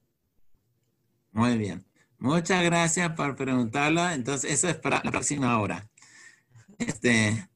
[1.32, 1.84] Muy bien.
[2.18, 4.08] Muchas gracias por preguntarlo.
[4.10, 5.90] Entonces, eso es para la próxima hora.
[6.78, 7.48] Este,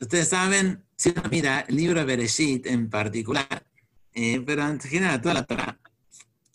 [0.00, 3.64] ustedes saben, si uno mira el libro de Bereshit en particular,
[4.12, 5.78] eh, pero en general toda la Torah,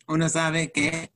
[0.07, 1.13] uno sabe que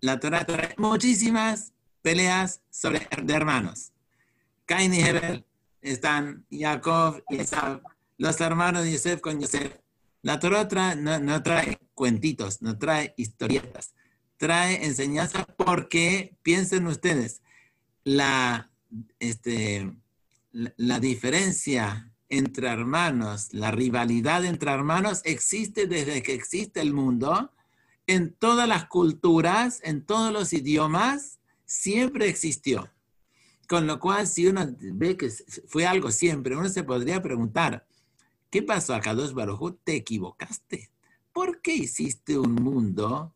[0.00, 1.72] la Torah trae muchísimas
[2.02, 3.92] peleas sobre de hermanos.
[4.64, 5.44] Cain y Hebel
[5.82, 7.82] están Jacob y Esab,
[8.18, 9.76] los hermanos de Yosef con Yosef.
[10.22, 13.94] La Torah no, trae cuentitos, no trae historietas,
[14.36, 17.42] trae enseñanza porque piensen ustedes,
[18.04, 18.70] la,
[19.18, 19.92] este,
[20.52, 27.50] la diferencia entre hermanos, la rivalidad entre hermanos existe desde que existe el mundo,
[28.10, 32.90] en todas las culturas, en todos los idiomas, siempre existió.
[33.68, 35.30] Con lo cual, si uno ve que
[35.68, 37.86] fue algo siempre, uno se podría preguntar,
[38.50, 40.90] ¿qué pasó a Kadosh Baruj ¿Te equivocaste?
[41.32, 43.32] ¿Por qué hiciste un mundo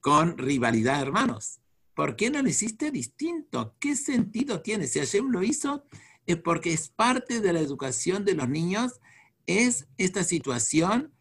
[0.00, 1.60] con rivalidad, hermanos?
[1.94, 3.74] ¿Por qué no lo hiciste distinto?
[3.80, 4.86] ¿Qué sentido tiene?
[4.88, 5.84] Si Hashem lo hizo,
[6.26, 9.00] es porque es parte de la educación de los niños,
[9.46, 11.14] es esta situación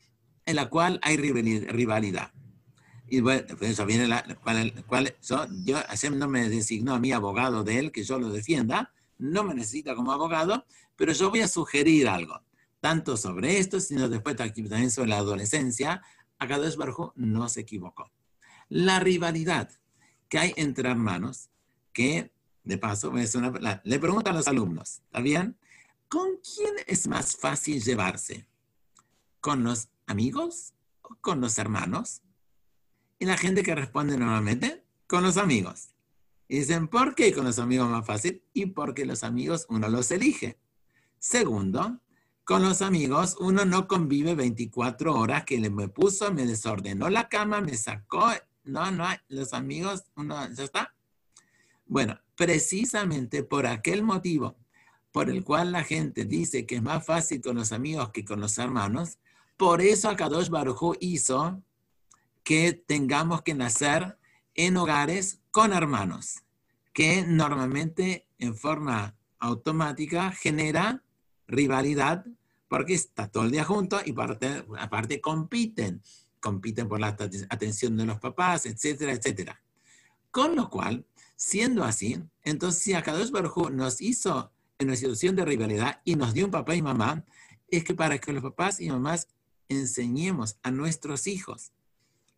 [0.47, 2.31] en la cual hay rivalidad.
[3.09, 4.23] Y bueno, eso viene la,
[4.87, 5.45] cual, yo,
[5.87, 9.53] Hashem no me designó a mí abogado de él, que yo lo defienda, no me
[9.53, 12.41] necesita como abogado, pero yo voy a sugerir algo,
[12.79, 16.01] tanto sobre esto, sino después también sobre la adolescencia.
[16.39, 18.09] Akadosh Barjo no se equivocó.
[18.69, 19.69] La rivalidad
[20.29, 21.49] que hay entre hermanos,
[21.91, 22.31] que
[22.63, 25.57] de paso es una, le pregunto a los alumnos, ¿está bien?
[26.07, 28.47] ¿Con quién es más fácil llevarse?
[29.41, 32.23] ¿Con los amigos o con los hermanos?
[33.19, 35.89] Y la gente que responde normalmente, con los amigos.
[36.47, 38.43] Y dicen, ¿por qué con los amigos más fácil?
[38.53, 40.57] Y porque los amigos uno los elige.
[41.19, 42.01] Segundo,
[42.43, 47.29] con los amigos uno no convive 24 horas que le me puso, me desordenó la
[47.29, 48.31] cama, me sacó.
[48.63, 50.95] No, no, los amigos, uno, ya está.
[51.85, 54.57] Bueno, precisamente por aquel motivo
[55.11, 58.39] por el cual la gente dice que es más fácil con los amigos que con
[58.39, 59.17] los hermanos,
[59.57, 61.61] por eso Akadosh Baruj hizo
[62.43, 64.17] que tengamos que nacer
[64.53, 66.43] en hogares con hermanos,
[66.93, 71.03] que normalmente en forma automática genera
[71.47, 72.25] rivalidad
[72.67, 76.01] porque está todo el día juntos y aparte, aparte compiten,
[76.39, 77.15] compiten por la
[77.49, 79.61] atención de los papás, etcétera, etcétera.
[80.31, 81.05] Con lo cual,
[81.35, 86.33] siendo así, entonces si Akadosh Baruj nos hizo en una situación de rivalidad y nos
[86.33, 87.25] dio un papá y mamá,
[87.69, 89.27] es que para que los papás y mamás
[89.69, 91.71] enseñemos a nuestros hijos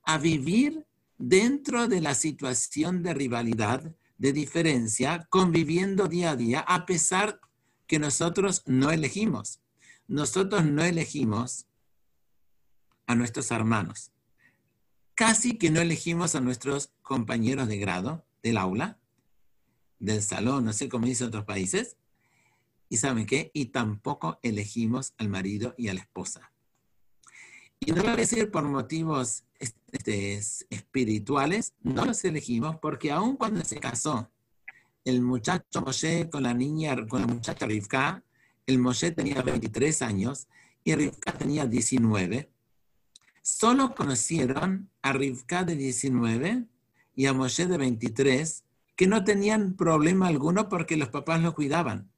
[0.04, 0.86] a vivir
[1.18, 7.40] dentro de la situación de rivalidad, de diferencia, conviviendo día a día, a pesar
[7.88, 9.60] que nosotros no elegimos.
[10.08, 11.68] Nosotros no elegimos
[13.06, 14.12] a nuestros hermanos.
[15.16, 18.98] Casi que no elegimos a nuestros compañeros de grado del aula,
[20.00, 21.98] del salón, no sé cómo dicen otros países.
[22.88, 23.52] ¿Y saben qué?
[23.54, 26.52] Y tampoco elegimos al marido y a la esposa.
[27.80, 30.38] Y no lo voy a decir por motivos este,
[30.70, 34.30] espirituales, no los elegimos porque aun cuando se casó
[35.06, 38.24] el muchacho Moshe con la niña, con la muchacha Rivka,
[38.66, 40.48] el Moshe tenía 23 años
[40.84, 42.50] y Rivka tenía 19.
[43.42, 46.66] Solo conocieron a Rivka de 19
[47.16, 48.64] y a Moshe de 23,
[48.96, 52.12] que no tenían problema alguno porque los papás los cuidaban.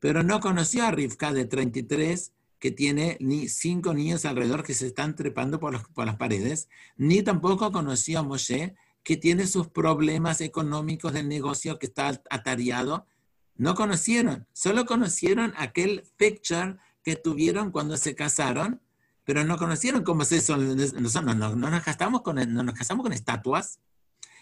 [0.00, 2.32] Pero no conoció a Rivka de 33
[2.64, 5.74] que tiene ni cinco niños alrededor que se están trepando por,
[6.06, 11.84] las paredes, ni tampoco conoció a Moshe, que tiene sus problemas económicos del negocio que
[11.84, 13.06] está atareado.
[13.54, 18.80] No conocieron, solo conocieron aquel picture que tuvieron cuando se casaron,
[19.24, 20.74] pero no conocieron cómo se son.
[20.74, 23.78] No, no, nos casamos con, no nos casamos estatuas.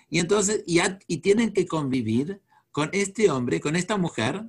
[0.08, 4.44] Y entonces, y, y tienen que convivir con este hombre, con esta mujer,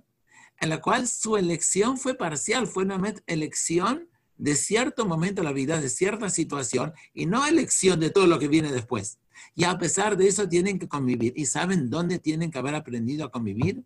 [0.64, 4.07] en la cual su elección fue parcial, fue una elección
[4.38, 8.39] de cierto momento de la vida, de cierta situación, y no elección de todo lo
[8.39, 9.20] que viene después.
[9.55, 11.34] Y a pesar de eso tienen que convivir.
[11.36, 13.84] ¿Y saben dónde tienen que haber aprendido a convivir?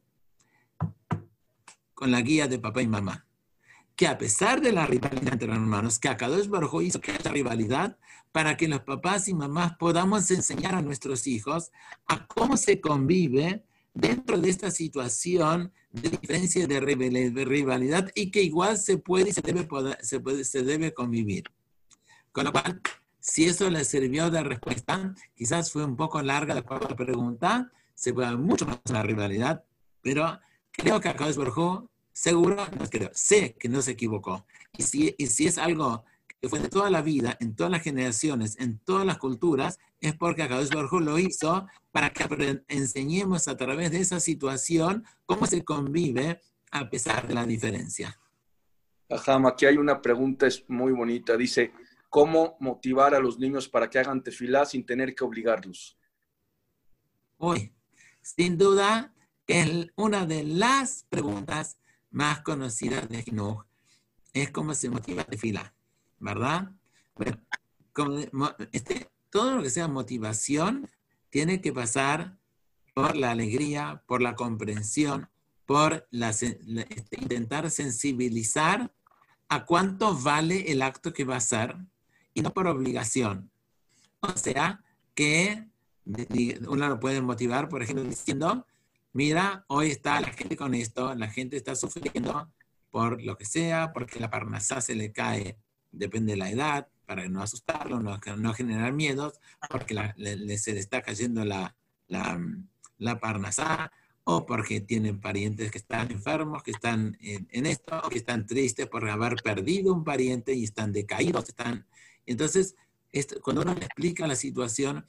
[1.95, 3.25] Con la guía de papá y mamá.
[3.95, 7.97] Que a pesar de la rivalidad entre hermanos, que Akadosh Baruj hizo que haya rivalidad
[8.32, 11.71] para que los papás y mamás podamos enseñar a nuestros hijos
[12.05, 13.63] a cómo se convive
[13.98, 19.41] dentro de esta situación de diferencia de rivalidad y que igual se puede y se
[19.41, 19.68] debe,
[20.02, 21.45] se puede, se debe convivir.
[22.32, 22.80] Con lo cual,
[23.20, 26.64] si eso le sirvió de respuesta, quizás fue un poco larga la
[26.95, 29.64] pregunta, se puede mucho más la rivalidad,
[30.02, 30.39] pero
[30.72, 34.45] creo que Akadosh Baruj seguro, no creo, sé que no se equivocó.
[34.78, 36.06] Y si, y si es algo
[36.39, 40.16] que fue de toda la vida, en todas las generaciones, en todas las culturas, es
[40.16, 45.64] porque Akadosh Baruj lo hizo para que enseñemos a través de esa situación cómo se
[45.64, 46.41] convive
[46.72, 48.20] a pesar de la diferencia.
[49.10, 51.38] Ajá, aquí hay una pregunta es muy bonita.
[51.38, 51.74] Dice,
[52.10, 55.98] ¿cómo motivar a los niños para que hagan tefilá sin tener que obligarlos?
[57.38, 57.74] Hoy,
[58.22, 59.14] sin duda,
[59.48, 61.80] es una de las preguntas
[62.10, 63.64] más conocidas de Jinuj.
[64.34, 65.74] Es cómo se motiva a tefilá,
[66.20, 66.72] ¿verdad?
[67.16, 67.41] Bueno,
[68.72, 70.89] este, todo lo que sea motivación
[71.30, 72.38] tiene que pasar
[72.93, 75.30] por la alegría, por la comprensión,
[75.65, 78.91] por este, intentar sensibilizar
[79.49, 81.75] a cuánto vale el acto que va a hacer
[82.34, 83.51] y no por obligación.
[84.21, 85.67] O sea, que
[86.67, 88.65] uno lo puede motivar, por ejemplo, diciendo,
[89.13, 92.49] mira, hoy está la gente con esto, la gente está sufriendo
[92.89, 95.57] por lo que sea, porque la parnasá se le cae,
[95.91, 99.39] depende de la edad, para no asustarlo, no, no generar miedos,
[99.72, 99.95] porque
[100.58, 101.76] se le está cayendo la,
[102.08, 102.39] la,
[102.99, 103.91] la parnasá,
[104.30, 108.86] o porque tienen parientes que están enfermos, que están en, esto, o que están tristes
[108.86, 111.47] por haber perdido un pariente y están decaídos.
[111.47, 111.86] Están...
[112.26, 112.76] Entonces,
[113.14, 115.05] esto, cuando uno le explica la situación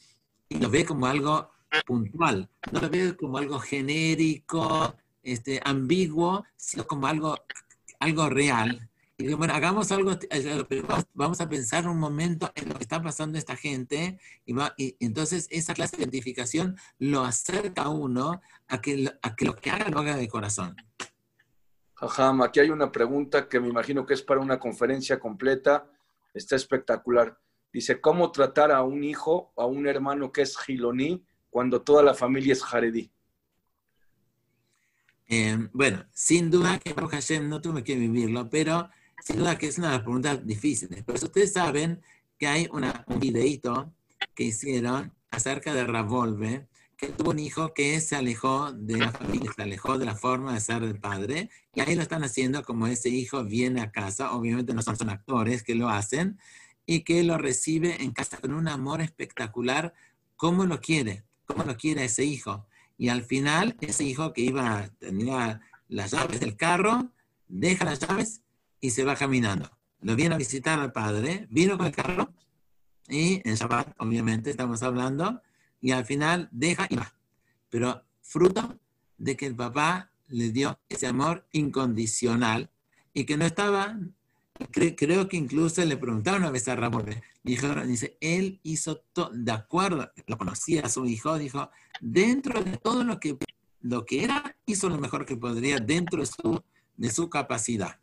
[0.48, 1.50] y lo ve como algo
[1.84, 4.94] puntual, no lo ve como algo genérico,
[5.24, 7.36] este, ambiguo, sino como algo,
[7.98, 8.88] algo real,
[9.36, 10.64] bueno, hagamos algo, eh,
[11.12, 14.96] vamos a pensar un momento en lo que está pasando esta gente, y, va, y
[15.00, 19.70] entonces esa clase de identificación lo acerca a uno a que, a que lo que
[19.70, 20.76] haga lo haga de corazón.
[21.94, 25.90] Jajam, aquí hay una pregunta que me imagino que es para una conferencia completa,
[26.32, 27.36] está espectacular.
[27.72, 32.14] Dice, ¿cómo tratar a un hijo, a un hermano que es giloní, cuando toda la
[32.14, 33.10] familia es jaredí?
[35.26, 38.88] Eh, bueno, sin duda que Hashem no tuve que vivirlo, pero
[39.22, 41.02] sin duda que es una de las preguntas difíciles.
[41.04, 42.00] Pero ustedes saben
[42.38, 43.92] que hay una, un videito
[44.34, 49.52] que hicieron acerca de Ravolve, que tuvo un hijo que se alejó de la familia,
[49.54, 52.88] se alejó de la forma de ser del padre, y ahí lo están haciendo como
[52.88, 56.38] ese hijo viene a casa, obviamente no son, son actores que lo hacen,
[56.86, 59.94] y que lo recibe en casa con un amor espectacular,
[60.36, 62.66] como lo quiere, como lo quiere ese hijo.
[62.96, 67.12] Y al final, ese hijo que iba, tenía las llaves del carro,
[67.46, 68.42] deja las llaves
[68.80, 69.70] y se va caminando.
[70.00, 72.32] Lo viene a visitar al padre, vino con el carro
[73.08, 75.40] y en Shabbat, obviamente, estamos hablando,
[75.80, 77.12] y al final deja y va.
[77.70, 78.78] Pero fruto
[79.16, 82.70] de que el papá le dio ese amor incondicional
[83.14, 83.98] y que no estaba,
[84.70, 87.06] creo que incluso le preguntaron una vez a Ramón,
[87.42, 91.70] dijo, dice, él hizo todo, de acuerdo, lo conocía a su hijo, dijo,
[92.00, 93.38] dentro de todo lo que,
[93.80, 96.62] lo que era, hizo lo mejor que podría dentro de su,
[96.96, 97.98] de su capacidad.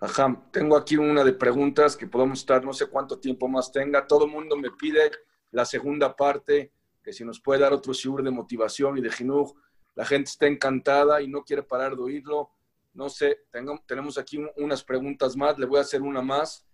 [0.00, 4.06] Ajá, tengo aquí una de preguntas que podemos estar, no sé cuánto tiempo más tenga.
[4.06, 5.10] Todo el mundo me pide
[5.50, 6.72] la segunda parte,
[7.02, 9.54] que si nos puede dar otro shiur de motivación y de jinuj.
[9.96, 12.50] La gente está encantada y no quiere parar de oírlo.
[12.92, 13.46] No sé,
[13.86, 16.64] tenemos aquí unas preguntas más, le voy a hacer una más.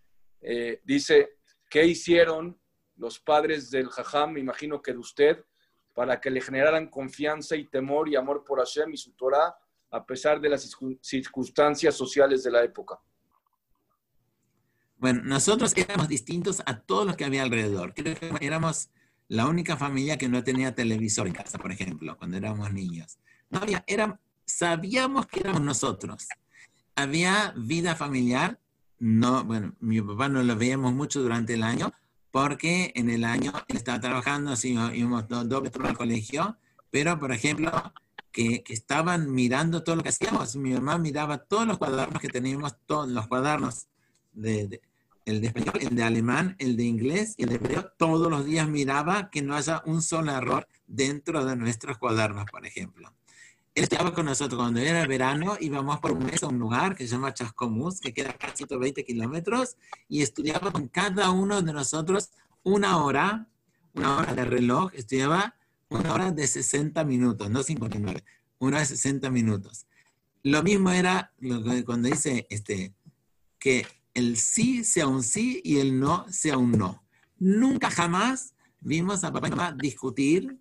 [0.43, 1.39] Eh, dice,
[1.71, 2.61] ¿qué hicieron
[2.97, 5.45] los padres del Jajam, me imagino que de usted,
[5.95, 9.57] para que le generaran confianza y temor y amor por Hashem y su Torah,
[9.91, 13.01] a pesar de las circunstancias sociales de la época?
[15.05, 17.93] Bueno, nosotros éramos distintos a todos los que había alrededor.
[17.93, 18.89] Creo que éramos
[19.29, 23.19] la única familia que no tenía televisor en casa, por ejemplo, cuando éramos niños.
[23.51, 26.27] No había, era, sabíamos que éramos nosotros.
[26.97, 28.59] Había vida familiar.
[28.99, 31.93] No, bueno, mi papá no lo veíamos mucho durante el año
[32.31, 36.57] porque en el año él estaba trabajando, así íbamos doble turno al colegio,
[36.91, 37.71] pero por ejemplo,
[38.33, 40.57] que, que, estaban mirando todo lo que hacíamos.
[40.57, 43.89] Mi mamá miraba todos los cuadernos que teníamos, todos los cuadernos
[44.33, 44.81] de
[45.25, 48.45] el de español, el de alemán, el de inglés y el de hebreo, todos los
[48.45, 53.13] días miraba que no haya un solo error dentro de nuestros cuadernos, por ejemplo.
[53.75, 57.07] Él estaba con nosotros cuando era verano, íbamos por un mes a un lugar que
[57.07, 59.77] se llama Chascomús, que queda a 120 kilómetros,
[60.09, 62.31] y estudiaba con cada uno de nosotros
[62.63, 63.49] una hora,
[63.95, 65.57] una hora de reloj, estudiaba
[65.89, 68.23] una hora de 60 minutos, no 59,
[68.59, 69.87] una de 60 minutos.
[70.45, 71.33] Lo mismo era
[71.85, 72.95] cuando dice este,
[73.59, 77.05] que el sí sea un sí y el no sea un no.
[77.39, 80.59] Nunca jamás vimos a papá y mamá discutir,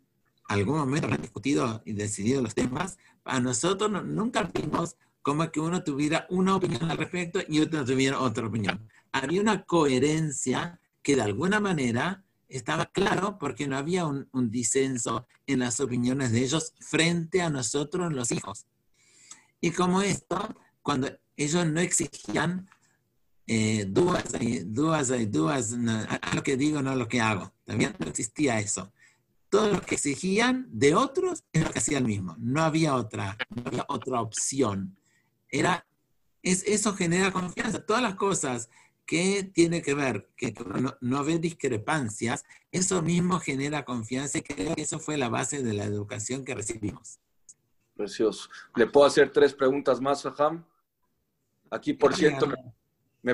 [0.48, 5.84] algún momento han discutido y decidido los temas, a nosotros nunca vimos como que uno
[5.84, 8.90] tuviera una opinión al respecto y otro tuviera otra opinión.
[9.12, 15.60] Había una coherencia que de alguna manera estaba claro porque no había un, disenso en
[15.60, 18.66] las opiniones de ellos frente a nosotros los hijos.
[19.62, 22.70] Y como esto, cuando ellos no exigían
[23.46, 27.54] eh, dudas y dudas y dudas, a lo que digo, no lo que hago.
[27.66, 28.92] También no existía eso.
[29.50, 32.36] Todo lo que exigían de otros es lo que hacía el mismo.
[32.40, 34.98] No había otra, no había otra opción.
[35.50, 35.86] Era,
[36.42, 37.86] es, eso genera confianza.
[37.86, 38.70] Todas las cosas
[39.06, 44.74] que tiene que ver, que no, no ve discrepancias, eso mismo genera confianza y creo
[44.74, 47.20] que eso fue la base de la educación que recibimos.
[47.96, 48.50] Precioso.
[48.76, 50.66] ¿Le puedo hacer tres preguntas más, Jajam?
[51.70, 52.56] Aquí, por cierto, me,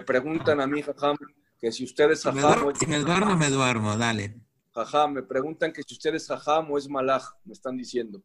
[0.01, 1.17] preguntan a mí, Jajam,
[1.59, 2.73] que si ustedes Jajam...
[2.75, 4.39] Si me duermo, me duermo, dale.
[4.73, 8.23] Jajam, me preguntan que si ustedes Jajam o es Malaj, me están diciendo.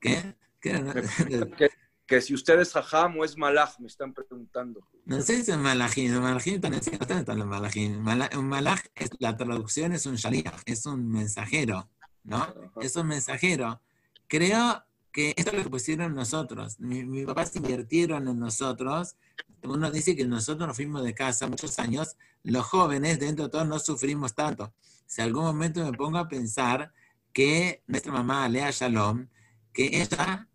[0.00, 0.34] ¿Qué?
[0.60, 1.70] ¿Qué?
[2.12, 4.86] que si usted es jajam o es malaj, me están preguntando.
[5.06, 8.06] No sé si es malajín, malajín están los malajín.
[8.36, 8.80] Un malaj,
[9.18, 11.88] la traducción es un shaliach, es un mensajero,
[12.24, 12.46] ¿no?
[12.82, 13.80] Es un mensajero.
[14.28, 16.80] Creo que esto es lo pusieron nosotros.
[16.80, 19.16] Mis mi papás invirtieron en nosotros.
[19.62, 22.16] Uno dice que nosotros nos fuimos de casa muchos años.
[22.42, 24.72] Los jóvenes, dentro de todo, no sufrimos tanto.
[25.06, 26.92] Si algún momento me pongo a pensar
[27.32, 29.28] que nuestra mamá, Lea Shalom,
[29.72, 30.48] que ella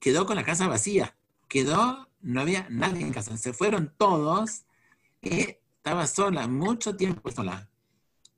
[0.00, 1.16] quedó con la casa vacía.
[1.48, 3.36] Quedó, no había nadie en casa.
[3.36, 4.64] Se fueron todos
[5.20, 7.70] y estaba sola, mucho tiempo sola.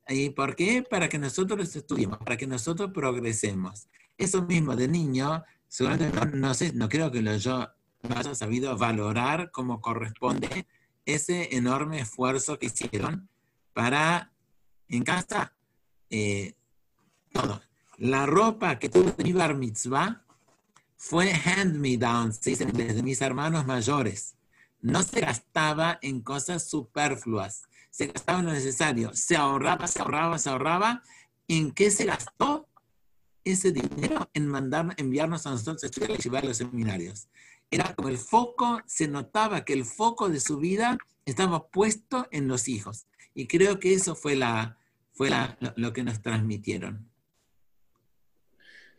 [0.08, 0.82] ¿Y por qué?
[0.82, 3.86] Para que nosotros estudiemos, para que nosotros progresemos.
[4.20, 7.70] Eso mismo de niño, seguramente no, sé, no creo que lo, yo
[8.02, 10.66] no haya sabido valorar como corresponde
[11.06, 13.30] ese enorme esfuerzo que hicieron
[13.72, 14.30] para,
[14.88, 15.54] en casa,
[16.10, 16.54] eh,
[17.32, 17.62] todo.
[17.96, 20.22] La ropa que tuvo mi bar mitzvah,
[20.98, 24.34] fue hand-me-down, se dice de mis hermanos mayores.
[24.82, 29.12] No se gastaba en cosas superfluas, se gastaba en lo necesario.
[29.14, 31.02] Se ahorraba, se ahorraba, se ahorraba.
[31.48, 32.68] ¿En qué se gastó
[33.44, 34.30] ese dinero?
[34.34, 37.28] En mandar, enviarnos a nosotros a estudiar llevar los seminarios.
[37.70, 42.48] Era como el foco, se notaba que el foco de su vida estaba puesto en
[42.48, 43.06] los hijos.
[43.34, 44.76] Y creo que eso fue, la,
[45.12, 45.30] fue
[45.76, 47.08] lo que nos transmitieron.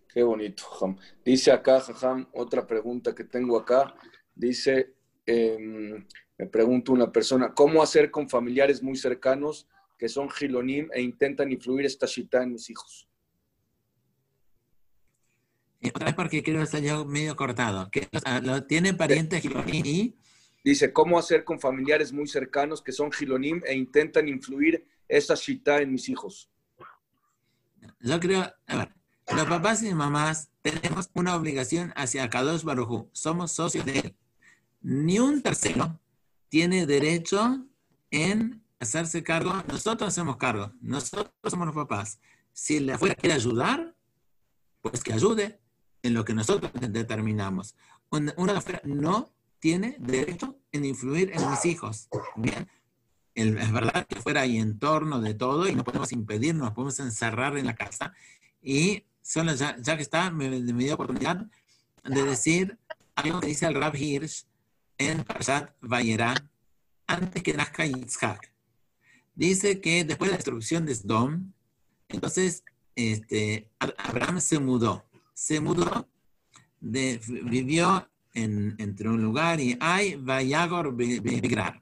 [0.08, 0.98] Qué bonito, Jajam.
[1.24, 3.96] Dice acá, Jajam, otra pregunta que tengo acá.
[4.36, 6.06] Dice, em,
[6.38, 9.68] me pregunta una persona, ¿cómo hacer con familiares muy cercanos
[9.98, 13.08] que son gilonim e intentan influir esta shita en mis hijos?
[15.90, 17.90] Otra vez porque creo que está ya medio cortado.
[17.92, 18.08] ¿Qué,
[18.44, 20.16] ¿Lo tienen parientes gilonim y...?
[20.64, 25.82] Dice, ¿cómo hacer con familiares muy cercanos que son gilonim e intentan influir esta shita
[25.82, 26.52] en mis hijos?
[28.00, 28.94] Yo creo, a ver,
[29.36, 33.10] los papás y mamás tenemos una obligación hacia Kadosh Barujú.
[33.12, 34.16] Somos socios de él.
[34.82, 36.00] Ni un tercero
[36.50, 37.66] tiene derecho
[38.12, 39.64] en hacerse cargo.
[39.68, 40.74] Nosotros hacemos cargo.
[40.82, 42.20] Nosotros somos los papás.
[42.54, 43.96] Si el de afuera quiere ayudar,
[44.82, 45.61] pues que ayude
[46.04, 47.76] en lo que nosotros determinamos.
[48.10, 52.10] Una de afuera no tiene derecho en influir en mis hijos.
[52.36, 52.68] Bien.
[53.36, 57.00] es verdad que fuera hay entorno de todo y no podemos impedir, no nos podemos
[57.00, 58.14] encerrar en la casa
[58.62, 61.48] y solo ya, que está, me, me, dio oportunidad
[62.04, 62.78] de decir
[63.16, 64.46] algo que dice el Rab Hirsch
[64.98, 66.34] en Parashat Vayera,
[67.08, 68.52] antes que nazca Yitzhak.
[69.34, 71.54] Dice que después de la destrucción de Sdom,
[72.10, 72.64] entonces
[72.96, 75.06] este, Abraham se mudó.
[75.34, 76.08] Se mudó,
[76.80, 81.82] de, vivió en, entre un lugar y hay Vayagor Begrar.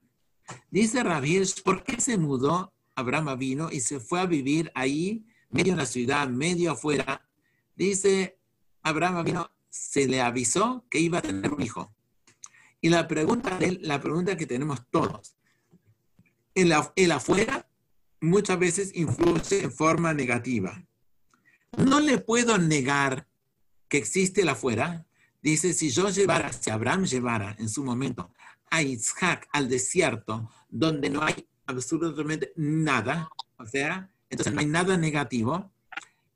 [0.72, 5.26] Dice Rab Hirsch, ¿por qué se mudó Abraham vino y se fue a vivir ahí,
[5.50, 7.24] medio en la ciudad, medio afuera,
[7.80, 8.38] Dice,
[8.84, 11.96] Abraham vino, se le avisó que iba a tener un hijo.
[12.82, 15.38] Y la pregunta de la pregunta que tenemos todos,
[16.56, 17.70] el, el afuera
[18.20, 20.86] muchas veces influye en forma negativa.
[21.78, 23.29] No le puedo negar
[23.90, 25.06] que existe el afuera.
[25.42, 28.32] Dice, si yo llevara, si Abraham llevara en su momento
[28.70, 34.96] a Isaac al desierto, donde no hay absolutamente nada, o sea, entonces no hay nada
[34.98, 35.72] negativo,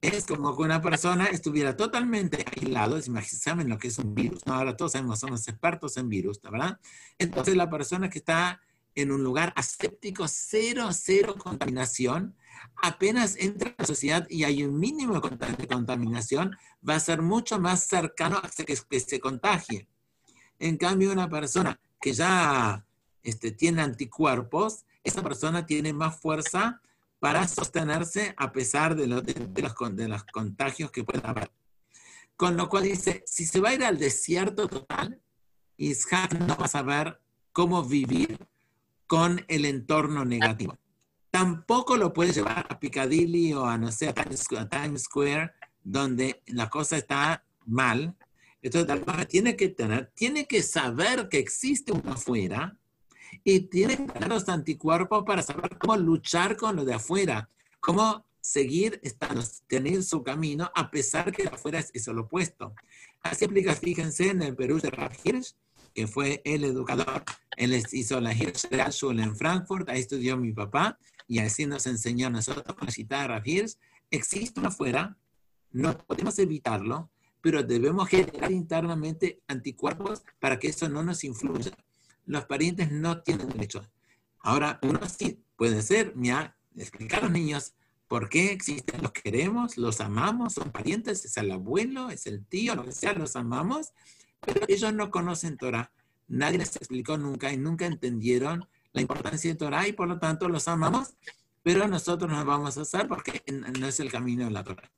[0.01, 4.53] es como que una persona estuviera totalmente aislado, saben lo que es un virus, ¿no?
[4.53, 6.79] ahora todos sabemos, somos expertos en virus, ¿verdad?
[7.17, 8.61] Entonces la persona que está
[8.95, 12.35] en un lugar aséptico, cero, cero contaminación,
[12.81, 16.55] apenas entra a la sociedad y hay un mínimo de contaminación,
[16.87, 19.87] va a ser mucho más cercano a que, se contagie.
[20.59, 22.85] En cambio, una persona que ya
[23.21, 26.81] este, tiene anticuerpos, esa persona tiene más fuerza
[27.19, 31.51] para sostenerse a pesar de, los, de, los, contagios que pueda haber.
[32.35, 35.21] Con lo cual dice, si se va a ir al desierto total,
[35.77, 37.21] Isaac no va a saber
[37.53, 38.37] cómo vivir
[39.07, 40.77] con el entorno negativo.
[41.33, 45.51] Tampoco lo puedes llevar a Piccadilly o a, no sé, a Times Square,
[45.83, 48.15] donde la cosa está mal.
[48.61, 52.77] Entonces, tiene que tener, tiene que saber que existe uno afuera
[53.43, 57.49] y tiene que tener los anticuerpos para saber cómo luchar con lo de afuera,
[57.79, 62.75] cómo seguir estando, tener su camino a pesar que afuera es, lo opuesto.
[63.23, 65.55] Así aplica, fíjense, en el Perú de Rav Hirsch,
[65.95, 67.23] que fue el educador.
[67.57, 70.99] Él hizo la Hirsch Schule en Frankfurt, ahí estudió mi papá,
[71.33, 72.63] y así nos enseñó a nosotros
[73.09, 73.77] Rav Hirsch.
[74.11, 75.17] Existe afuera,
[75.71, 77.09] no podemos evitarlo,
[77.41, 81.71] pero debemos generar internamente anticuerpos para que eso no nos influya.
[82.27, 83.81] Los parientes no tienen derecho.
[84.41, 87.73] Ahora, uno sí puede ser, mira, explicar a los niños,
[88.07, 89.01] ¿Por qué existen?
[89.01, 93.13] Los queremos, los amamos, son parientes, es el abuelo, es el tío, lo que sea,
[93.13, 93.91] los amamos,
[94.39, 95.91] pero ellos no conocen Torah.
[96.27, 100.47] Nadie les explicó nunca y nunca entendieron la importancia de Torah y por lo tanto
[100.47, 101.15] los amamos,
[101.61, 104.91] pero nosotros no vamos a hacer porque no es el camino de la Torah.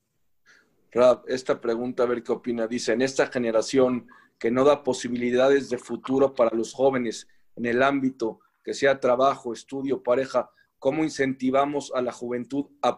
[0.91, 2.67] Rab, esta pregunta, a ver qué opina.
[2.67, 4.07] Dice, en esta generación
[4.37, 9.53] que no da posibilidades de futuro para los jóvenes en el ámbito que sea trabajo,
[9.53, 10.49] estudio, pareja,
[10.85, 12.95] ¿Cómo incentivamos a la juventud a,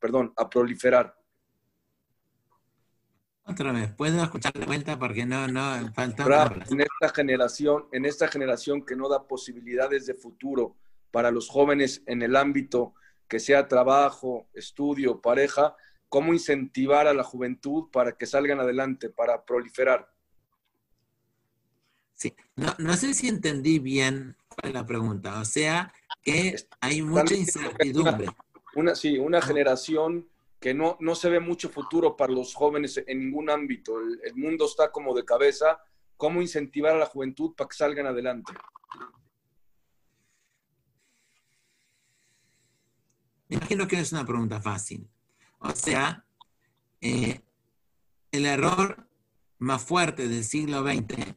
[0.00, 1.15] perdón, a proliferar?
[3.48, 6.52] Otra vez, puedo escuchar de vuelta porque no, no, falta.
[6.68, 10.76] En esta generación, en esta generación que no da posibilidades de futuro
[11.12, 12.94] para los jóvenes en el ámbito
[13.28, 15.76] que sea trabajo, estudio, pareja,
[16.08, 20.12] ¿cómo incentivar a la juventud para que salgan adelante, para proliferar?
[22.14, 25.38] Sí, no, no sé si entendí bien cuál es la pregunta.
[25.38, 28.26] O sea, que hay mucha incertidumbre.
[28.74, 30.28] Una, sí, una generación
[30.66, 34.00] que no, no se ve mucho futuro para los jóvenes en ningún ámbito.
[34.00, 35.78] El, mundo está como de cabeza.
[36.16, 38.52] ¿Cómo incentivar a la juventud para que salgan adelante?
[43.46, 45.08] Me imagino que es una pregunta fácil.
[45.60, 46.24] O sea,
[47.00, 47.42] eh,
[48.32, 49.06] el error
[49.58, 51.36] más fuerte del siglo XX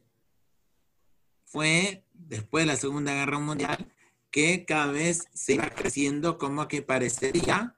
[1.44, 3.92] fue, después de la Segunda Guerra Mundial,
[4.32, 7.76] que cada vez se iba creciendo como que parecería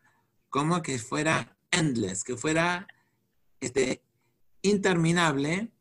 [0.52, 2.86] como que fuera endless, que fuera
[3.58, 4.02] este,
[4.60, 5.72] interminable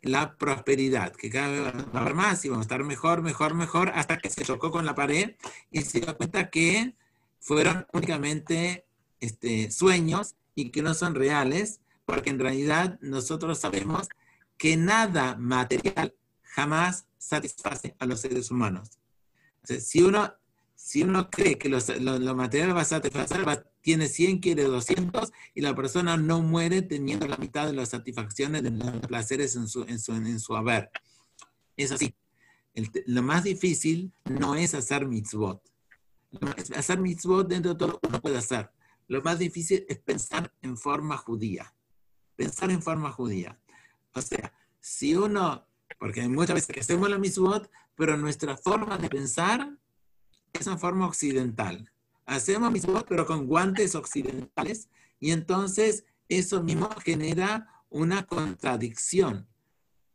[0.00, 3.54] la prosperidad, que cada vez va a haber más y vamos a estar mejor, mejor,
[3.54, 5.34] mejor, hasta que se chocó con la pared
[5.72, 6.94] y se dio cuenta que
[7.40, 8.86] fueron únicamente
[9.18, 14.08] este, sueños y que no son reales, porque en realidad nosotros sabemos
[14.56, 18.88] que nada material jamás satisface a los seres humanos.
[19.64, 20.32] Si uno,
[20.76, 23.44] si uno cree que los, lo, material va a satisfacer,
[23.82, 28.62] tiene 100, quiere 200, y la persona no muere teniendo la mitad de las satisfacciones,
[28.62, 30.90] de los placeres en su, en su, en su haber.
[31.76, 32.14] Es así.
[33.06, 35.62] lo más difícil no es hacer mitzvot.
[36.76, 38.70] Hacer mitzvot dentro de todo uno puede hacer.
[39.08, 41.74] Lo más difícil es pensar en forma judía.
[42.36, 43.58] Pensar en forma judía.
[44.14, 45.66] O sea, si uno,
[45.98, 49.76] porque muchas veces que hacemos la mitzvot, pero nuestra forma de pensar
[50.52, 51.91] es una forma occidental.
[52.32, 54.88] Hacemos mismo, pero con guantes occidentales,
[55.20, 59.46] y entonces eso mismo genera una contradicción.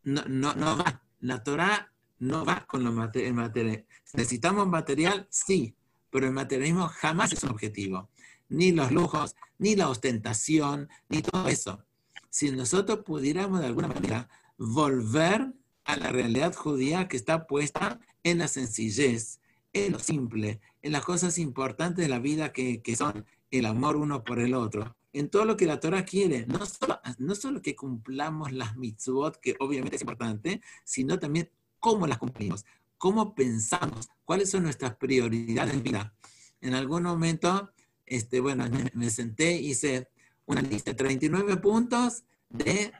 [0.01, 1.03] No, no, no va.
[1.19, 3.85] La Torah no va con lo material.
[4.13, 5.75] Necesitamos material, sí,
[6.09, 8.09] pero el materialismo jamás es un objetivo.
[8.49, 11.85] Ni los lujos, ni la ostentación, ni todo eso.
[12.31, 14.27] Si nosotros pudiéramos de alguna manera
[14.57, 15.53] volver
[15.83, 19.39] a la realidad judía que está puesta en la sencillez,
[19.71, 24.23] en lo simple, en las cosas importantes de la vida que, son el amor uno
[24.23, 27.75] por el otro, en todo lo que la Torah quiere, no solo, no solo que
[27.75, 31.49] cumplamos las mitzvot, que obviamente es importante, sino también
[31.79, 32.65] cómo las cumplimos,
[32.97, 36.13] cómo pensamos, cuáles son nuestras prioridades en vida.
[36.61, 37.71] En algún momento,
[38.05, 40.09] este, bueno, me, senté y hice
[40.45, 42.91] una lista de 39 puntos de,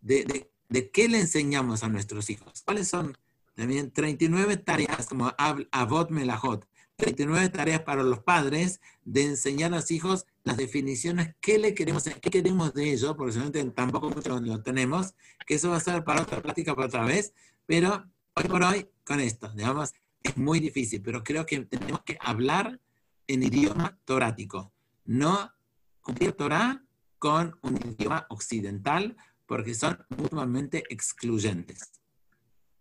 [0.00, 2.62] de de qué le enseñamos a nuestros hijos.
[2.64, 3.16] ¿Cuáles son?
[3.54, 5.32] También 39 tareas, como
[5.70, 6.66] Avot Melahot,
[6.96, 12.04] 39 tareas para los padres de enseñar a los hijos las definiciones, qué le queremos,
[12.04, 15.14] qué queremos de ellos, porque tampoco mucho lo tenemos,
[15.46, 17.32] que eso va a ser para otra plática, para otra vez,
[17.66, 18.04] pero
[18.34, 19.92] hoy por hoy, con esto, digamos,
[20.22, 22.80] es muy difícil, pero creo que tenemos que hablar
[23.26, 24.72] en idioma torático,
[25.04, 25.52] no
[26.00, 26.82] cumplir Torah
[27.18, 29.16] con un idioma occidental
[29.46, 32.00] porque son mutuamente excluyentes.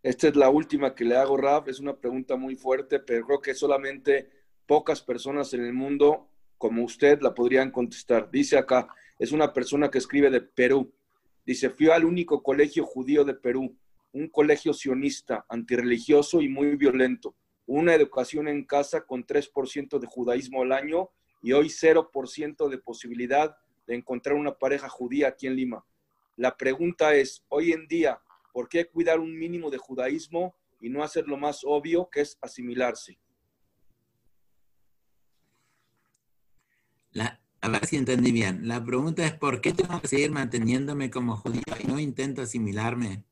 [0.05, 1.67] Esta es la última que le hago, Raf.
[1.67, 4.29] Es una pregunta muy fuerte, pero creo que solamente
[4.67, 6.29] pocas personas en el mundo
[6.59, 8.29] como usted la podrían contestar.
[8.29, 8.87] Dice acá,
[9.17, 10.93] es una persona que escribe de Perú.
[11.43, 13.75] Dice, fui al único colegio judío de Perú,
[14.11, 17.35] un colegio sionista, antirreligioso y muy violento.
[17.65, 21.09] una educación en casa con 3% de judaísmo al año
[21.41, 23.57] y hoy 0% de posibilidad
[23.87, 25.83] de encontrar una pareja judía aquí en Lima.
[26.35, 28.21] La pregunta es, hoy en día,
[28.55, 32.37] ¿por qué cuidar un mínimo de judaísmo y no hacer lo más obvio que es
[32.39, 33.19] asimilarse?
[37.11, 38.65] La, a ver si entendí bien.
[38.65, 43.25] La pregunta es, ¿por qué tengo que seguir manteniéndome como judío y no intento asimilarme?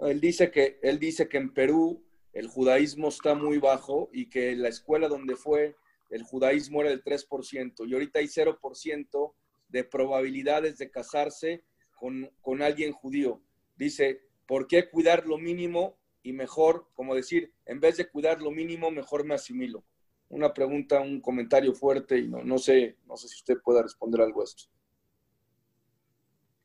[0.00, 2.04] Él dice que, él dice que en Perú
[2.34, 5.76] el judaísmo está muy bajo y que la escuela donde fue
[6.10, 9.32] el judaísmo era del 3% y ahorita hay 0%
[9.68, 11.64] de probabilidades de casarse
[11.98, 13.40] con, con alguien judío.
[13.76, 18.50] Dice, ¿por qué cuidar lo mínimo y mejor, como decir, en vez de cuidar lo
[18.50, 19.84] mínimo, mejor me asimilo?
[20.28, 24.20] Una pregunta, un comentario fuerte y no, no sé, no sé si usted pueda responder
[24.20, 24.64] algo a esto.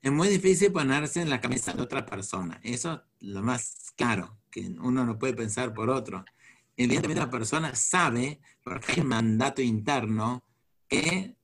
[0.02, 2.62] Es muy difícil ponerse en la cabeza de otra persona.
[2.64, 6.24] Eso es lo más claro, que uno no puede pensar por otro.
[6.78, 10.44] Evidentemente la persona sabe, porque hay mandato interno,
[10.88, 11.36] que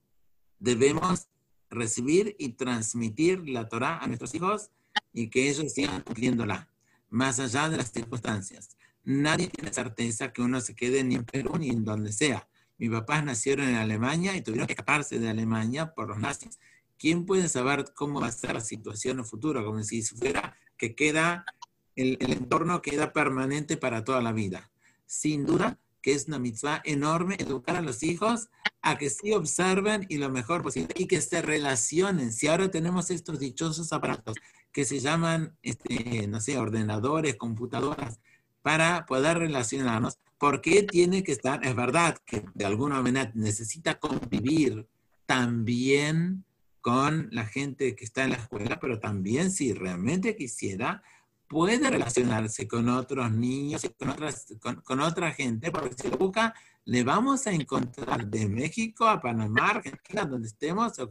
[0.60, 1.28] debemos
[1.70, 4.72] recibir y transmitir la Torah a nuestros hijos
[5.12, 6.70] y que ellos sigan cumpliéndola,
[7.10, 8.78] más allá de las circunstancias.
[9.04, 12.48] Nadie tiene certeza que uno se quede ni en Perú ni en donde sea.
[12.78, 16.58] Mis papás nacieron en Alemania y tuvieron que escaparse de Alemania por los nazis.
[17.04, 19.66] ¿quién puede saber cómo va a ser la situación en el futuro?
[19.66, 21.46] Como si fuera que queda,
[21.98, 24.72] el, entorno queda permanente para toda la vida.
[25.06, 28.48] Sin duda que es una mitzvah enorme educar a los hijos
[28.82, 32.32] a que sí observen y lo mejor posible y que se relacionen.
[32.32, 34.38] Si ahora tenemos estos dichosos aparatos
[34.74, 38.20] que se llaman, este, no sé, ordenadores, computadoras,
[38.64, 41.64] para poder relacionarnos, ¿por qué tiene que estar?
[41.66, 44.88] Es verdad que de alguna manera necesita convivir
[45.26, 46.44] también
[46.82, 51.02] con la gente que está en la escuela, pero también si realmente quisiera,
[51.48, 54.48] puede relacionarse con otros niños y con, otras,
[54.84, 56.54] con, otra gente, porque si lo busca,
[56.86, 61.10] le vamos a encontrar de México a Panamá, Argentina, donde estemos, o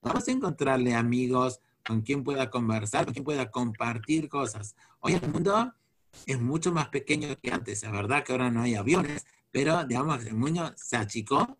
[0.00, 4.74] vamos a encontrarle amigos con quien pueda conversar, con quien pueda compartir cosas.
[5.00, 5.74] Hoy el mundo
[6.26, 10.24] es mucho más pequeño que antes, es verdad que ahora no hay aviones, pero digamos,
[10.24, 11.58] el mundo se achicó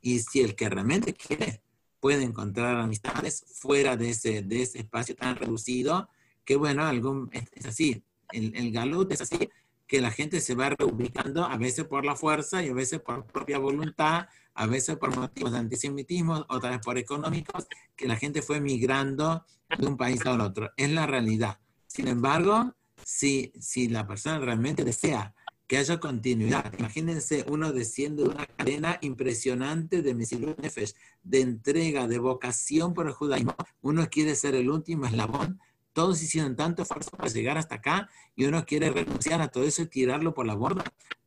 [0.00, 1.62] y si el que realmente quiere
[2.00, 6.08] puede encontrar amistades fuera de ese, de ese espacio tan reducido,
[6.44, 9.48] que bueno, algún, es, así, el, el galut es así,
[9.86, 13.26] que la gente se va reubicando a veces por la fuerza y a veces por
[13.26, 17.66] propia voluntad, a veces por motivos de antisemitismo, otras por económicos,
[17.96, 19.44] que la gente fue migrando
[19.78, 20.70] de un país a otro.
[20.76, 21.58] Es la realidad.
[21.86, 22.74] Sin embargo,
[23.04, 25.34] si, si la persona realmente desea
[25.72, 26.70] que haya continuidad.
[26.78, 33.06] Imagínense uno desciende de una cadena impresionante de Mesirut Nefesh, de entrega, de vocación por
[33.06, 33.54] el judaísmo.
[33.80, 35.60] Uno quiere ser el último eslabón.
[35.94, 39.80] Todos hicieron tanto esfuerzo para llegar hasta acá y uno quiere renunciar a todo eso
[39.80, 40.84] y tirarlo por la borda.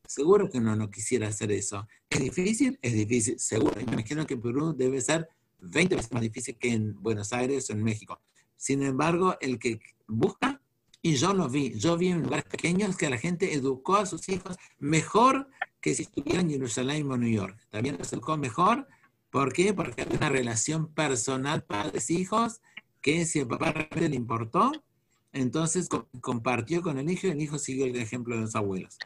[0.07, 1.87] Seguro que uno no quisiera hacer eso.
[2.09, 2.79] ¿Es difícil?
[2.81, 3.79] Es difícil, seguro.
[3.81, 5.27] Imagino que Perú debe ser
[5.59, 8.21] 20 veces más difícil que en Buenos Aires o en México.
[8.55, 10.61] Sin embargo, el que busca
[11.01, 14.27] y yo lo vi, yo vi en lugares pequeños que la gente educó a sus
[14.29, 15.49] hijos mejor
[15.79, 17.59] que si estuvieran en Jerusalén o New York.
[17.69, 18.87] También los educó mejor.
[19.29, 19.73] ¿Por qué?
[19.73, 22.61] Porque hay una relación personal padres-hijos
[23.01, 24.71] que si el papá realmente le importó,
[25.31, 25.89] entonces
[26.21, 28.97] compartió con el hijo y el hijo siguió el ejemplo de los abuelos.